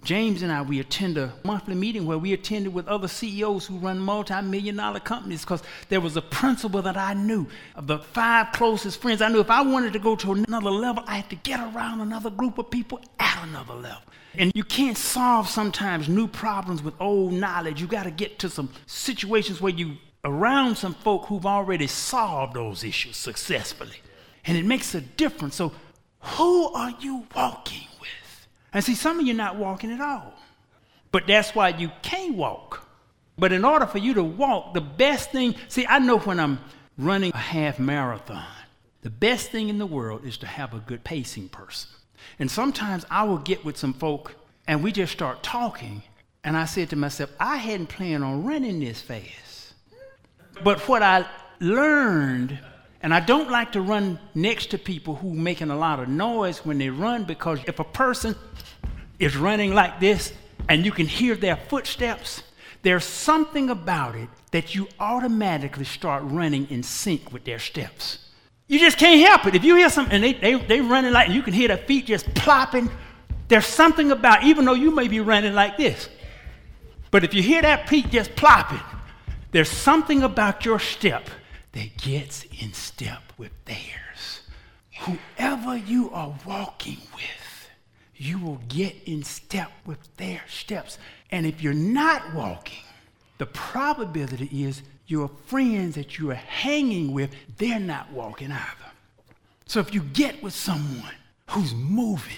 James 0.02 0.42
and 0.42 0.50
I, 0.50 0.60
we 0.60 0.80
attend 0.80 1.16
a 1.16 1.32
monthly 1.44 1.76
meeting 1.76 2.04
where 2.04 2.18
we 2.18 2.32
attended 2.32 2.74
with 2.74 2.88
other 2.88 3.06
CEOs 3.06 3.64
who 3.64 3.78
run 3.78 4.00
multi 4.00 4.42
million 4.42 4.76
dollar 4.76 4.98
companies 4.98 5.42
because 5.42 5.62
there 5.88 6.00
was 6.00 6.16
a 6.16 6.20
principle 6.20 6.82
that 6.82 6.96
I 6.96 7.14
knew. 7.14 7.46
Of 7.76 7.86
the 7.86 8.00
five 8.00 8.50
closest 8.52 9.00
friends, 9.00 9.22
I 9.22 9.28
knew 9.28 9.38
if 9.38 9.50
I 9.50 9.62
wanted 9.62 9.92
to 9.92 10.00
go 10.00 10.16
to 10.16 10.32
another 10.32 10.68
level, 10.68 11.04
I 11.06 11.14
had 11.14 11.30
to 11.30 11.36
get 11.36 11.60
around 11.60 12.00
another 12.00 12.28
group 12.28 12.58
of 12.58 12.70
people 12.72 13.00
at 13.20 13.44
another 13.44 13.74
level. 13.74 14.02
And 14.36 14.50
you 14.56 14.64
can't 14.64 14.98
solve 14.98 15.48
sometimes 15.48 16.08
new 16.08 16.26
problems 16.26 16.82
with 16.82 16.94
old 17.00 17.32
knowledge. 17.32 17.80
You 17.80 17.86
got 17.86 18.02
to 18.02 18.10
get 18.10 18.40
to 18.40 18.50
some 18.50 18.68
situations 18.86 19.60
where 19.60 19.72
you 19.72 19.96
around 20.24 20.76
some 20.76 20.94
folk 20.94 21.26
who've 21.26 21.46
already 21.46 21.86
solved 21.86 22.54
those 22.54 22.82
issues 22.82 23.16
successfully. 23.16 23.98
And 24.44 24.58
it 24.58 24.64
makes 24.64 24.92
a 24.96 25.00
difference. 25.00 25.54
So 25.54 25.72
who 26.24 26.68
are 26.72 26.92
you 27.00 27.26
walking 27.34 27.86
with? 28.00 28.48
And 28.72 28.82
see, 28.82 28.94
some 28.94 29.20
of 29.20 29.26
you're 29.26 29.36
not 29.36 29.56
walking 29.56 29.92
at 29.92 30.00
all. 30.00 30.34
But 31.12 31.26
that's 31.26 31.54
why 31.54 31.68
you 31.68 31.90
can't 32.02 32.34
walk. 32.34 32.88
But 33.38 33.52
in 33.52 33.64
order 33.64 33.86
for 33.86 33.98
you 33.98 34.14
to 34.14 34.24
walk, 34.24 34.74
the 34.74 34.80
best 34.80 35.30
thing, 35.30 35.54
see, 35.68 35.86
I 35.86 35.98
know 35.98 36.18
when 36.18 36.40
I'm 36.40 36.58
running 36.98 37.32
a 37.34 37.36
half 37.36 37.78
marathon, 37.78 38.44
The 39.02 39.10
best 39.10 39.50
thing 39.50 39.68
in 39.68 39.76
the 39.76 39.86
world 39.86 40.24
is 40.24 40.38
to 40.38 40.46
have 40.46 40.72
a 40.72 40.78
good 40.78 41.04
pacing 41.04 41.50
person. 41.50 41.90
And 42.38 42.50
sometimes 42.50 43.04
I 43.10 43.24
will 43.24 43.38
get 43.38 43.62
with 43.64 43.76
some 43.76 43.92
folk 43.92 44.34
and 44.66 44.82
we 44.82 44.92
just 44.92 45.12
start 45.12 45.42
talking. 45.42 46.02
And 46.42 46.56
I 46.56 46.64
said 46.64 46.90
to 46.90 46.96
myself, 46.96 47.30
I 47.38 47.58
hadn't 47.58 47.88
planned 47.88 48.24
on 48.24 48.44
running 48.44 48.80
this 48.80 49.02
fast. 49.02 49.74
But 50.62 50.80
what 50.88 51.02
I 51.02 51.26
learned, 51.60 52.58
and 53.04 53.12
I 53.12 53.20
don't 53.20 53.50
like 53.50 53.72
to 53.72 53.82
run 53.82 54.18
next 54.34 54.70
to 54.70 54.78
people 54.78 55.16
who 55.16 55.34
making 55.34 55.68
a 55.68 55.76
lot 55.76 56.00
of 56.00 56.08
noise 56.08 56.64
when 56.64 56.78
they 56.78 56.88
run 56.88 57.24
because 57.24 57.60
if 57.66 57.78
a 57.78 57.84
person 57.84 58.34
is 59.18 59.36
running 59.36 59.74
like 59.74 60.00
this 60.00 60.32
and 60.70 60.86
you 60.86 60.90
can 60.90 61.06
hear 61.06 61.34
their 61.34 61.56
footsteps, 61.68 62.42
there's 62.80 63.04
something 63.04 63.68
about 63.68 64.14
it 64.14 64.30
that 64.52 64.74
you 64.74 64.88
automatically 64.98 65.84
start 65.84 66.22
running 66.24 66.66
in 66.70 66.82
sync 66.82 67.30
with 67.30 67.44
their 67.44 67.58
steps. 67.58 68.20
You 68.68 68.78
just 68.78 68.96
can't 68.96 69.20
help 69.28 69.44
it. 69.44 69.54
If 69.54 69.64
you 69.64 69.76
hear 69.76 69.90
something 69.90 70.14
and 70.14 70.24
they, 70.24 70.32
they, 70.32 70.54
they 70.54 70.80
running 70.80 71.12
like, 71.12 71.28
you 71.28 71.42
can 71.42 71.52
hear 71.52 71.68
their 71.68 71.76
feet 71.76 72.06
just 72.06 72.34
plopping, 72.34 72.88
there's 73.48 73.66
something 73.66 74.12
about, 74.12 74.44
even 74.44 74.64
though 74.64 74.72
you 74.72 74.90
may 74.90 75.08
be 75.08 75.20
running 75.20 75.52
like 75.52 75.76
this, 75.76 76.08
but 77.10 77.22
if 77.22 77.34
you 77.34 77.42
hear 77.42 77.60
that 77.60 77.86
feet 77.86 78.08
just 78.08 78.34
plopping, 78.34 78.80
there's 79.50 79.68
something 79.68 80.22
about 80.22 80.64
your 80.64 80.78
step 80.78 81.28
that 81.74 81.96
gets 81.98 82.44
in 82.60 82.72
step 82.72 83.32
with 83.36 83.52
theirs. 83.64 84.40
Whoever 85.00 85.76
you 85.76 86.10
are 86.10 86.34
walking 86.46 86.98
with, 87.14 87.70
you 88.16 88.38
will 88.38 88.60
get 88.68 88.94
in 89.06 89.22
step 89.24 89.70
with 89.84 90.16
their 90.16 90.42
steps. 90.48 90.98
And 91.30 91.46
if 91.46 91.60
you're 91.60 91.74
not 91.74 92.32
walking, 92.32 92.84
the 93.38 93.46
probability 93.46 94.64
is 94.64 94.82
your 95.06 95.28
friends 95.46 95.96
that 95.96 96.18
you 96.18 96.30
are 96.30 96.34
hanging 96.34 97.12
with, 97.12 97.30
they're 97.58 97.80
not 97.80 98.10
walking 98.12 98.52
either. 98.52 98.92
So 99.66 99.80
if 99.80 99.92
you 99.92 100.02
get 100.02 100.42
with 100.42 100.54
someone 100.54 101.14
who's 101.50 101.74
moving, 101.74 102.32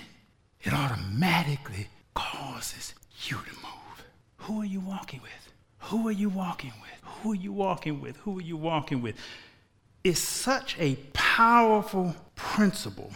it 0.62 0.72
automatically 0.72 1.88
causes 2.14 2.94
you 3.24 3.36
to 3.36 3.52
move. 3.62 4.04
Who 4.38 4.62
are 4.62 4.66
you 4.66 4.80
walking 4.80 5.20
with? 5.22 5.45
Who 5.86 6.08
are 6.08 6.12
you 6.12 6.28
walking 6.28 6.72
with? 6.82 7.12
Who 7.22 7.32
are 7.32 7.36
you 7.36 7.52
walking 7.52 8.00
with? 8.00 8.16
Who 8.18 8.38
are 8.38 8.42
you 8.42 8.56
walking 8.56 9.02
with? 9.02 9.14
It's 10.02 10.20
such 10.20 10.76
a 10.80 10.96
powerful 11.12 12.16
principle 12.34 13.12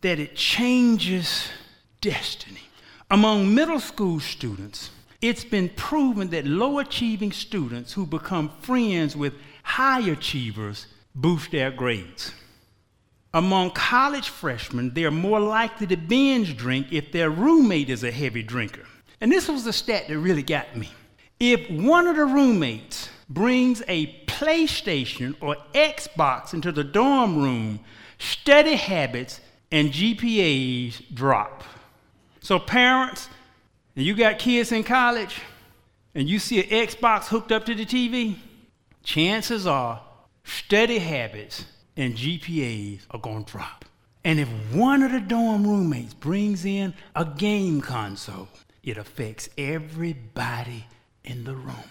that 0.00 0.18
it 0.18 0.34
changes 0.34 1.48
destiny. 2.00 2.60
Among 3.12 3.54
middle 3.54 3.78
school 3.78 4.18
students, 4.18 4.90
it's 5.22 5.44
been 5.44 5.68
proven 5.68 6.30
that 6.30 6.46
low 6.46 6.80
achieving 6.80 7.30
students 7.30 7.92
who 7.92 8.06
become 8.06 8.50
friends 8.60 9.16
with 9.16 9.34
high 9.62 10.00
achievers 10.10 10.88
boost 11.14 11.52
their 11.52 11.70
grades. 11.70 12.32
Among 13.32 13.70
college 13.70 14.30
freshmen, 14.30 14.94
they're 14.94 15.12
more 15.12 15.40
likely 15.40 15.86
to 15.86 15.96
binge 15.96 16.56
drink 16.56 16.88
if 16.90 17.12
their 17.12 17.30
roommate 17.30 17.88
is 17.88 18.02
a 18.02 18.10
heavy 18.10 18.42
drinker. 18.42 18.84
And 19.20 19.30
this 19.30 19.48
was 19.48 19.62
the 19.62 19.72
stat 19.72 20.08
that 20.08 20.18
really 20.18 20.42
got 20.42 20.76
me. 20.76 20.90
If 21.46 21.68
one 21.68 22.06
of 22.06 22.16
the 22.16 22.24
roommates 22.24 23.10
brings 23.28 23.82
a 23.86 24.06
PlayStation 24.24 25.36
or 25.42 25.58
Xbox 25.74 26.54
into 26.54 26.72
the 26.72 26.82
dorm 26.82 27.36
room, 27.36 27.80
study 28.16 28.76
habits 28.76 29.42
and 29.70 29.90
GPAs 29.90 31.02
drop. 31.12 31.62
So, 32.40 32.58
parents, 32.58 33.28
and 33.94 34.06
you 34.06 34.14
got 34.14 34.38
kids 34.38 34.72
in 34.72 34.84
college, 34.84 35.42
and 36.14 36.30
you 36.30 36.38
see 36.38 36.62
an 36.62 36.86
Xbox 36.86 37.26
hooked 37.26 37.52
up 37.52 37.66
to 37.66 37.74
the 37.74 37.84
TV, 37.84 38.36
chances 39.02 39.66
are 39.66 40.00
study 40.44 40.98
habits 40.98 41.66
and 41.94 42.14
GPAs 42.14 43.00
are 43.10 43.20
going 43.20 43.44
to 43.44 43.52
drop. 43.52 43.84
And 44.24 44.40
if 44.40 44.48
one 44.72 45.02
of 45.02 45.12
the 45.12 45.20
dorm 45.20 45.66
roommates 45.66 46.14
brings 46.14 46.64
in 46.64 46.94
a 47.14 47.26
game 47.26 47.82
console, 47.82 48.48
it 48.82 48.96
affects 48.96 49.50
everybody 49.58 50.86
in 51.24 51.44
the 51.44 51.54
room. 51.54 51.84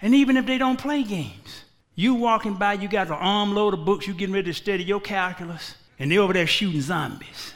And 0.00 0.14
even 0.14 0.36
if 0.36 0.46
they 0.46 0.58
don't 0.58 0.78
play 0.78 1.02
games, 1.02 1.64
you 1.94 2.14
walking 2.14 2.54
by, 2.54 2.74
you 2.74 2.88
got 2.88 3.06
an 3.06 3.14
armload 3.14 3.74
of 3.74 3.84
books, 3.84 4.06
you 4.06 4.14
getting 4.14 4.34
ready 4.34 4.50
to 4.50 4.54
study 4.54 4.82
your 4.82 5.00
calculus, 5.00 5.76
and 5.98 6.10
they 6.10 6.18
over 6.18 6.32
there 6.32 6.46
shooting 6.46 6.80
zombies. 6.80 7.54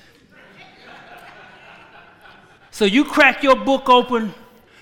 so 2.70 2.85
you 2.85 3.04
crack 3.04 3.42
your 3.42 3.57
book 3.57 3.88
open, 3.88 4.33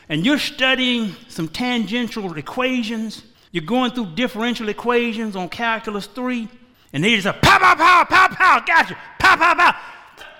and 0.09 0.25
you're 0.25 0.39
studying 0.39 1.17
some 1.29 1.49
tangential 1.49 2.37
equations. 2.37 3.23
You're 3.51 3.65
going 3.65 3.91
through 3.93 4.15
differential 4.15 4.69
equations 4.69 5.35
on 5.35 5.49
calculus 5.49 6.07
three, 6.07 6.49
and 6.93 7.03
they 7.03 7.15
just 7.15 7.27
a 7.27 7.33
pow, 7.33 7.59
pow, 7.59 7.75
pow, 7.75 8.05
pow, 8.05 8.29
pow, 8.29 8.65
gotcha, 8.67 8.97
pow, 9.19 9.37
pow, 9.37 9.55
pow. 9.55 9.77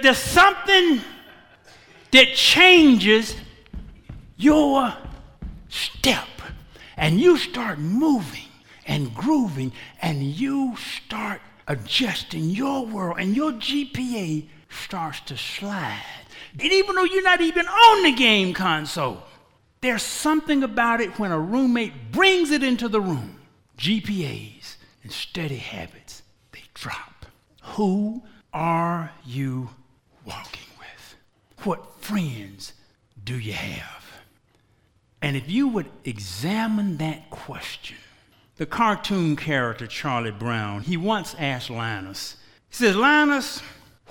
There's 0.01 0.19
something 0.19 1.01
that 2.13 2.35
changes 2.35 3.35
your 4.37 4.95
step, 5.69 6.29
and 6.97 7.21
you 7.21 7.37
start 7.37 7.79
moving 7.79 8.49
and 8.87 9.15
grooving, 9.15 9.73
and 10.01 10.23
you 10.23 10.77
start 10.77 11.41
adjusting 11.69 12.51
your 12.51 12.87
world, 12.87 13.19
and 13.19 13.35
your 13.37 13.53
GPA 13.53 14.49
starts 14.71 15.21
to 15.21 15.37
slide. 15.37 16.03
And 16.59 16.73
even 16.73 16.95
though 16.95 17.05
you're 17.05 17.23
not 17.23 17.41
even 17.41 17.67
on 17.67 18.05
the 18.05 18.13
game 18.13 18.55
console, 18.55 19.23
there's 19.81 20.03
something 20.03 20.63
about 20.63 21.01
it 21.01 21.19
when 21.19 21.33
a 21.33 21.39
roommate 21.39 22.13
brings 22.13 22.51
it 22.51 22.63
into 22.63 22.89
the 22.89 23.01
room. 23.01 23.41
GPAs 23.79 24.77
and 25.03 25.13
study 25.13 25.57
habits, 25.57 26.23
they 26.53 26.63
drop. 26.75 27.27
Who 27.63 28.23
are 28.53 29.13
you 29.25 29.71
walking 30.25 30.69
with? 30.79 31.17
What 31.65 32.01
friends 32.01 32.73
do 33.23 33.39
you 33.39 33.53
have? 33.53 34.06
And 35.23 35.37
if 35.37 35.49
you 35.49 35.69
would 35.69 35.91
examine 36.05 36.99
that 36.99 37.31
question, 37.31 37.97
the 38.57 38.67
cartoon 38.67 39.37
character 39.37 39.87
Charlie 39.87 40.31
Brown, 40.31 40.83
he 40.83 40.97
once 40.97 41.35
asked 41.39 41.71
Linus, 41.71 42.37
he 42.69 42.77
says, 42.77 42.97
Linus, 42.97 43.61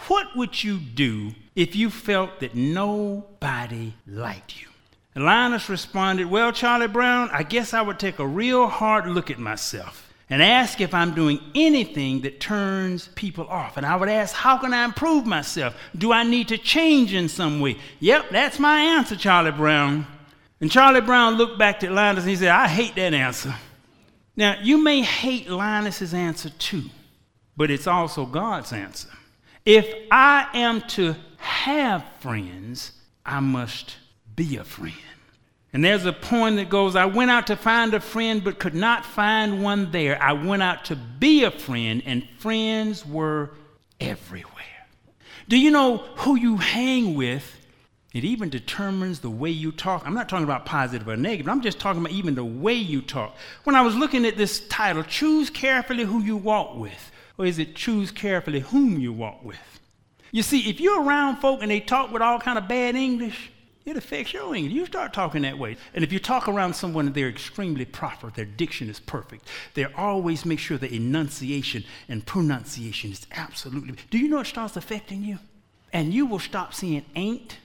what 0.07 0.35
would 0.35 0.63
you 0.63 0.77
do 0.77 1.33
if 1.55 1.75
you 1.75 1.89
felt 1.89 2.39
that 2.39 2.55
nobody 2.55 3.93
liked 4.07 4.61
you? 4.61 4.67
And 5.15 5.23
Linus 5.23 5.69
responded, 5.69 6.29
Well, 6.29 6.51
Charlie 6.51 6.87
Brown, 6.87 7.29
I 7.31 7.43
guess 7.43 7.73
I 7.73 7.81
would 7.81 7.99
take 7.99 8.19
a 8.19 8.27
real 8.27 8.67
hard 8.67 9.07
look 9.07 9.31
at 9.31 9.39
myself 9.39 10.13
and 10.29 10.43
ask 10.43 10.81
if 10.81 10.93
I'm 10.93 11.13
doing 11.13 11.39
anything 11.53 12.21
that 12.21 12.39
turns 12.39 13.09
people 13.15 13.47
off. 13.47 13.77
And 13.77 13.85
I 13.85 13.95
would 13.95 14.09
ask, 14.09 14.35
How 14.35 14.57
can 14.57 14.73
I 14.73 14.83
improve 14.83 15.25
myself? 15.25 15.75
Do 15.97 16.11
I 16.11 16.23
need 16.23 16.49
to 16.49 16.57
change 16.57 17.13
in 17.13 17.29
some 17.29 17.61
way? 17.61 17.77
Yep, 18.01 18.25
that's 18.31 18.59
my 18.59 18.79
answer, 18.79 19.15
Charlie 19.15 19.51
Brown. 19.51 20.05
And 20.65 20.71
Charlie 20.71 21.01
Brown 21.01 21.35
looked 21.35 21.59
back 21.59 21.83
at 21.83 21.91
Linus 21.91 22.23
and 22.23 22.31
he 22.31 22.35
said, 22.35 22.47
I 22.47 22.67
hate 22.67 22.95
that 22.95 23.13
answer. 23.13 23.53
Now, 24.35 24.57
you 24.63 24.79
may 24.79 25.03
hate 25.03 25.47
Linus's 25.47 26.11
answer 26.11 26.49
too, 26.49 26.85
but 27.55 27.69
it's 27.69 27.85
also 27.85 28.25
God's 28.25 28.73
answer. 28.73 29.09
If 29.63 29.87
I 30.09 30.47
am 30.55 30.81
to 30.87 31.15
have 31.37 32.03
friends, 32.19 32.93
I 33.23 33.41
must 33.41 33.97
be 34.35 34.57
a 34.57 34.63
friend. 34.63 34.95
And 35.71 35.85
there's 35.85 36.07
a 36.07 36.13
poem 36.13 36.55
that 36.55 36.71
goes, 36.71 36.95
I 36.95 37.05
went 37.05 37.29
out 37.29 37.45
to 37.45 37.55
find 37.55 37.93
a 37.93 37.99
friend, 37.99 38.43
but 38.43 38.57
could 38.57 38.73
not 38.73 39.05
find 39.05 39.61
one 39.61 39.91
there. 39.91 40.19
I 40.19 40.33
went 40.33 40.63
out 40.63 40.85
to 40.85 40.95
be 40.95 41.43
a 41.43 41.51
friend, 41.51 42.01
and 42.07 42.27
friends 42.39 43.05
were 43.05 43.51
everywhere. 43.99 44.63
Do 45.47 45.59
you 45.59 45.69
know 45.69 45.97
who 45.97 46.35
you 46.37 46.57
hang 46.57 47.13
with? 47.13 47.64
It 48.15 48.23
even 48.23 48.47
determines 48.47 49.19
the 49.19 49.29
way 49.29 49.49
you 49.49 49.73
talk. 49.73 50.03
I'm 50.07 50.13
not 50.13 50.29
talking 50.29 50.45
about 50.45 50.65
positive 50.65 51.05
or 51.05 51.17
negative. 51.17 51.49
I'm 51.49 51.59
just 51.59 51.79
talking 51.79 51.99
about 51.99 52.13
even 52.13 52.33
the 52.33 52.45
way 52.45 52.73
you 52.73 53.01
talk. 53.01 53.35
When 53.65 53.75
I 53.75 53.81
was 53.81 53.93
looking 53.93 54.25
at 54.25 54.37
this 54.37 54.65
title, 54.69 55.03
choose 55.03 55.49
carefully 55.49 56.05
who 56.05 56.23
you 56.23 56.37
walk 56.37 56.77
with, 56.77 57.11
or 57.37 57.45
is 57.45 57.59
it 57.59 57.75
choose 57.75 58.11
carefully 58.11 58.61
whom 58.61 59.01
you 59.01 59.11
walk 59.11 59.43
with? 59.43 59.59
You 60.31 60.43
see, 60.43 60.69
if 60.69 60.79
you're 60.79 61.03
around 61.03 61.41
folk 61.41 61.61
and 61.61 61.69
they 61.69 61.81
talk 61.81 62.09
with 62.09 62.21
all 62.21 62.39
kind 62.39 62.57
of 62.57 62.69
bad 62.69 62.95
English, 62.95 63.51
it 63.83 63.97
affects 63.97 64.31
your 64.31 64.55
English. 64.55 64.71
You 64.73 64.85
start 64.85 65.11
talking 65.11 65.41
that 65.41 65.59
way. 65.59 65.75
And 65.93 66.01
if 66.01 66.13
you 66.13 66.19
talk 66.19 66.47
around 66.47 66.73
someone 66.73 67.07
and 67.07 67.13
they're 67.13 67.27
extremely 67.27 67.83
proper, 67.83 68.29
their 68.29 68.45
diction 68.45 68.89
is 68.89 69.01
perfect, 69.01 69.45
they 69.73 69.83
always 69.83 70.45
make 70.45 70.59
sure 70.59 70.77
the 70.77 70.95
enunciation 70.95 71.83
and 72.07 72.25
pronunciation 72.25 73.11
is 73.11 73.27
absolutely. 73.33 73.95
Do 74.09 74.17
you 74.17 74.29
know 74.29 74.39
it 74.39 74.45
starts 74.45 74.77
affecting 74.77 75.21
you? 75.21 75.39
And 75.91 76.13
you 76.13 76.25
will 76.25 76.39
stop 76.39 76.73
seeing 76.73 77.03
ain't. 77.13 77.57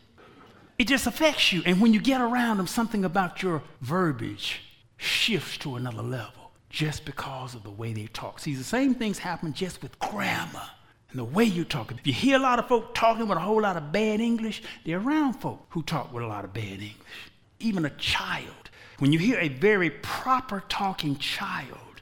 It 0.81 0.89
just 0.89 1.07
affects 1.07 1.53
you. 1.53 1.63
And 1.67 1.79
when 1.79 1.93
you 1.93 2.01
get 2.01 2.23
around 2.23 2.57
them, 2.57 2.67
something 2.67 3.05
about 3.05 3.43
your 3.43 3.63
verbiage 3.83 4.63
shifts 4.97 5.59
to 5.59 5.77
another 5.77 6.01
level 6.01 6.53
just 6.71 7.05
because 7.05 7.55
of 7.55 7.65
the 7.65 7.71
way 7.71 7.93
they 7.93 8.07
talk. 8.07 8.41
See, 8.41 8.55
the 8.55 8.65
same 8.65 8.95
things 8.95 9.19
happen 9.19 9.53
just 9.53 9.83
with 9.83 9.99
grammar 9.99 10.71
and 11.11 11.19
the 11.19 11.25
way 11.25 11.45
you 11.45 11.65
talk. 11.65 11.93
If 11.93 12.07
you 12.07 12.15
hear 12.15 12.37
a 12.37 12.43
lot 12.43 12.59
of 12.59 12.67
folk 12.67 12.95
talking 12.95 13.29
with 13.29 13.37
a 13.37 13.43
whole 13.43 13.61
lot 13.61 13.77
of 13.77 13.93
bad 13.93 14.21
English, 14.21 14.63
they're 14.87 14.97
around 14.97 15.35
folk 15.35 15.67
who 15.69 15.83
talk 15.83 16.15
with 16.15 16.25
a 16.25 16.27
lot 16.27 16.47
of 16.47 16.55
bad 16.55 16.65
English. 16.65 16.97
Even 17.59 17.85
a 17.85 17.91
child. 17.91 18.71
When 19.01 19.13
you 19.13 19.19
hear 19.19 19.39
a 19.39 19.49
very 19.49 19.91
proper 19.91 20.65
talking 20.71 21.17
child, 21.17 22.01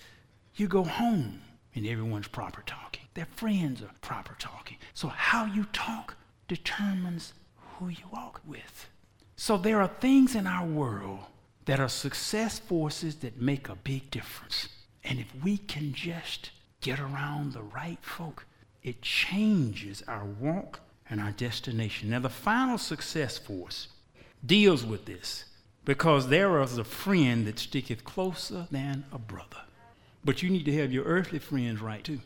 you 0.54 0.68
go 0.68 0.84
home 0.84 1.40
and 1.74 1.84
everyone's 1.84 2.28
proper 2.28 2.62
talking. 2.64 3.02
Their 3.14 3.26
friends 3.34 3.82
are 3.82 3.90
proper 4.02 4.36
talking. 4.38 4.76
So 4.94 5.08
how 5.08 5.46
you 5.46 5.64
talk 5.72 6.14
determines 6.46 7.32
who 7.78 7.88
you 7.88 8.04
walk 8.12 8.40
with. 8.46 8.88
So 9.36 9.56
there 9.56 9.80
are 9.80 9.88
things 9.88 10.34
in 10.34 10.46
our 10.46 10.66
world 10.66 11.20
that 11.66 11.80
are 11.80 11.88
success 11.88 12.58
forces 12.58 13.16
that 13.16 13.40
make 13.40 13.68
a 13.68 13.76
big 13.76 14.10
difference. 14.10 14.68
And 15.04 15.18
if 15.18 15.26
we 15.42 15.58
can 15.58 15.92
just 15.92 16.50
get 16.80 16.98
around 16.98 17.52
the 17.52 17.62
right 17.62 17.98
folk, 18.02 18.46
it 18.82 19.02
changes 19.02 20.02
our 20.08 20.24
walk 20.24 20.80
and 21.10 21.20
our 21.20 21.32
destination. 21.32 22.10
Now, 22.10 22.20
the 22.20 22.28
final 22.28 22.78
success 22.78 23.38
force 23.38 23.88
deals 24.44 24.84
with 24.84 25.04
this 25.04 25.44
because 25.84 26.28
there 26.28 26.60
is 26.62 26.78
a 26.78 26.84
friend 26.84 27.46
that 27.46 27.58
sticketh 27.58 28.04
closer 28.04 28.66
than 28.70 29.04
a 29.12 29.18
brother. 29.18 29.62
But 30.24 30.42
you 30.42 30.50
need 30.50 30.64
to 30.66 30.76
have 30.78 30.92
your 30.92 31.04
earthly 31.04 31.38
friends 31.38 31.80
right 31.80 32.04
too. 32.04 32.20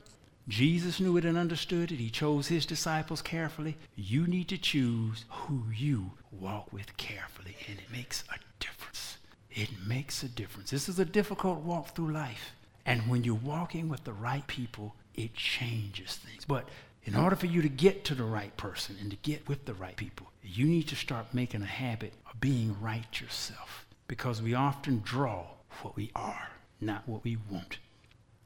Jesus 0.48 0.98
knew 0.98 1.16
it 1.16 1.24
and 1.24 1.38
understood 1.38 1.92
it. 1.92 1.98
He 1.98 2.10
chose 2.10 2.48
his 2.48 2.66
disciples 2.66 3.22
carefully. 3.22 3.76
You 3.94 4.26
need 4.26 4.48
to 4.48 4.58
choose 4.58 5.24
who 5.30 5.62
you 5.74 6.12
walk 6.32 6.72
with 6.72 6.96
carefully, 6.96 7.56
and 7.68 7.78
it 7.78 7.92
makes 7.92 8.24
a 8.30 8.38
difference. 8.58 9.18
It 9.50 9.70
makes 9.86 10.22
a 10.22 10.28
difference. 10.28 10.70
This 10.70 10.88
is 10.88 10.98
a 10.98 11.04
difficult 11.04 11.60
walk 11.60 11.94
through 11.94 12.12
life. 12.12 12.52
And 12.84 13.08
when 13.08 13.22
you're 13.22 13.34
walking 13.34 13.88
with 13.88 14.04
the 14.04 14.12
right 14.12 14.46
people, 14.46 14.96
it 15.14 15.34
changes 15.34 16.16
things. 16.16 16.44
But 16.44 16.68
in 17.04 17.14
order 17.14 17.36
for 17.36 17.46
you 17.46 17.62
to 17.62 17.68
get 17.68 18.04
to 18.06 18.14
the 18.14 18.24
right 18.24 18.56
person 18.56 18.96
and 19.00 19.10
to 19.10 19.16
get 19.18 19.48
with 19.48 19.64
the 19.64 19.74
right 19.74 19.96
people, 19.96 20.32
you 20.42 20.66
need 20.66 20.88
to 20.88 20.96
start 20.96 21.34
making 21.34 21.62
a 21.62 21.66
habit 21.66 22.14
of 22.30 22.40
being 22.40 22.76
right 22.80 23.20
yourself. 23.20 23.86
Because 24.08 24.42
we 24.42 24.54
often 24.54 25.00
draw 25.04 25.46
what 25.82 25.96
we 25.96 26.10
are, 26.14 26.48
not 26.80 27.06
what 27.06 27.24
we 27.24 27.36
want. 27.50 27.78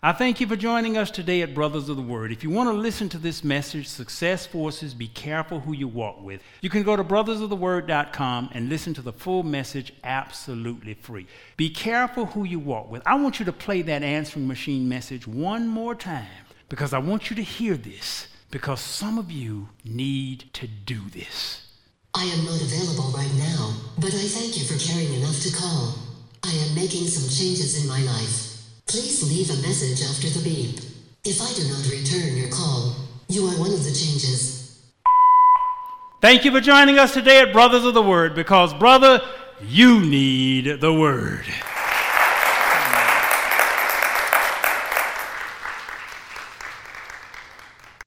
I 0.06 0.12
thank 0.12 0.40
you 0.40 0.46
for 0.46 0.54
joining 0.54 0.96
us 0.96 1.10
today 1.10 1.42
at 1.42 1.52
Brothers 1.52 1.88
of 1.88 1.96
the 1.96 2.02
Word. 2.02 2.30
If 2.30 2.44
you 2.44 2.50
want 2.50 2.68
to 2.68 2.72
listen 2.72 3.08
to 3.08 3.18
this 3.18 3.42
message, 3.42 3.88
Success 3.88 4.46
Forces, 4.46 4.94
Be 4.94 5.08
Careful 5.08 5.58
Who 5.58 5.72
You 5.72 5.88
Walk 5.88 6.22
With, 6.22 6.42
you 6.60 6.70
can 6.70 6.84
go 6.84 6.94
to 6.94 7.02
brothersoftheword.com 7.02 8.50
and 8.52 8.68
listen 8.68 8.94
to 8.94 9.02
the 9.02 9.12
full 9.12 9.42
message 9.42 9.92
absolutely 10.04 10.94
free. 10.94 11.26
Be 11.56 11.70
careful 11.70 12.26
who 12.26 12.44
you 12.44 12.60
walk 12.60 12.88
with. 12.88 13.02
I 13.04 13.16
want 13.16 13.40
you 13.40 13.44
to 13.46 13.52
play 13.52 13.82
that 13.82 14.04
answering 14.04 14.46
machine 14.46 14.88
message 14.88 15.26
one 15.26 15.66
more 15.66 15.96
time 15.96 16.28
because 16.68 16.92
I 16.92 16.98
want 16.98 17.28
you 17.28 17.34
to 17.34 17.42
hear 17.42 17.76
this 17.76 18.28
because 18.52 18.80
some 18.80 19.18
of 19.18 19.32
you 19.32 19.70
need 19.84 20.50
to 20.52 20.68
do 20.68 21.00
this. 21.10 21.66
I 22.14 22.22
am 22.22 22.44
not 22.44 22.60
available 22.60 23.10
right 23.10 23.34
now, 23.34 23.74
but 23.98 24.14
I 24.14 24.28
thank 24.28 24.56
you 24.56 24.66
for 24.66 24.78
caring 24.78 25.12
enough 25.14 25.40
to 25.40 25.52
call. 25.52 25.98
I 26.44 26.52
am 26.52 26.76
making 26.76 27.08
some 27.08 27.28
changes 27.28 27.82
in 27.82 27.88
my 27.88 28.00
life. 28.02 28.55
Please 28.86 29.28
leave 29.28 29.50
a 29.50 29.66
message 29.66 30.00
after 30.08 30.28
the 30.28 30.44
beep. 30.44 30.78
If 31.24 31.42
I 31.42 31.52
do 31.54 31.68
not 31.68 31.90
return 31.90 32.36
your 32.36 32.48
call, 32.48 32.94
you 33.28 33.44
are 33.46 33.58
one 33.58 33.72
of 33.72 33.82
the 33.82 33.90
changes. 33.90 34.80
Thank 36.20 36.44
you 36.44 36.52
for 36.52 36.60
joining 36.60 36.96
us 36.96 37.12
today 37.12 37.40
at 37.40 37.52
Brothers 37.52 37.84
of 37.84 37.94
the 37.94 38.02
Word 38.02 38.36
because, 38.36 38.72
brother, 38.74 39.20
you 39.60 39.98
need 40.00 40.80
the 40.80 40.94
Word. 40.94 41.44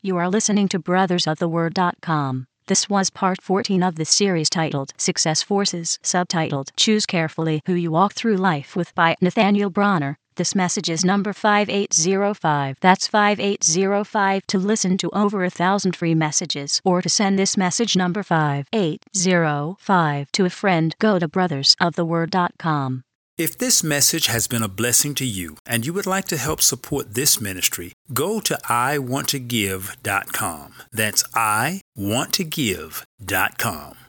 You 0.02 0.16
are 0.16 0.30
listening 0.30 0.70
to 0.70 0.80
brothersoftheword.com. 0.80 2.48
This 2.68 2.88
was 2.88 3.10
part 3.10 3.42
14 3.42 3.84
of 3.84 3.96
the 3.96 4.06
series 4.06 4.50
titled 4.50 4.94
Success 4.96 5.44
Forces, 5.44 6.00
subtitled 6.04 6.70
Choose 6.78 7.06
Carefully 7.06 7.62
Who 7.66 7.74
You 7.74 7.92
Walk 7.92 8.14
Through 8.14 8.38
Life 8.38 8.78
with 8.78 8.96
by 8.96 9.18
Nathaniel 9.20 9.70
Bronner. 9.70 10.18
This 10.40 10.56
message 10.56 10.90
is 10.90 11.04
number 11.04 11.34
5805. 11.34 12.78
That's 12.80 13.08
5805 13.08 14.48
to 14.48 14.58
listen 14.58 14.98
to 15.00 15.10
over 15.10 15.44
a 15.44 15.50
thousand 15.50 15.98
free 15.98 16.16
messages 16.16 16.80
or 16.86 17.02
to 17.02 17.10
send 17.10 17.38
this 17.38 17.58
message 17.58 17.98
number 17.98 18.24
5805 18.24 20.32
to 20.32 20.46
a 20.46 20.50
friend. 20.50 20.96
Go 20.98 21.20
to 21.20 21.28
brothersoftheword.com. 21.28 23.04
If 23.38 23.58
this 23.58 23.84
message 23.84 24.28
has 24.28 24.48
been 24.48 24.64
a 24.64 24.70
blessing 24.70 25.14
to 25.16 25.26
you 25.26 25.58
and 25.66 25.86
you 25.86 25.92
would 25.92 26.08
like 26.08 26.28
to 26.28 26.38
help 26.38 26.62
support 26.62 27.16
this 27.16 27.42
ministry, 27.42 27.92
go 28.14 28.40
to 28.40 28.58
iwanttogive.com. 28.70 30.74
That's 30.94 31.24
iwanttogive.com. 31.36 34.09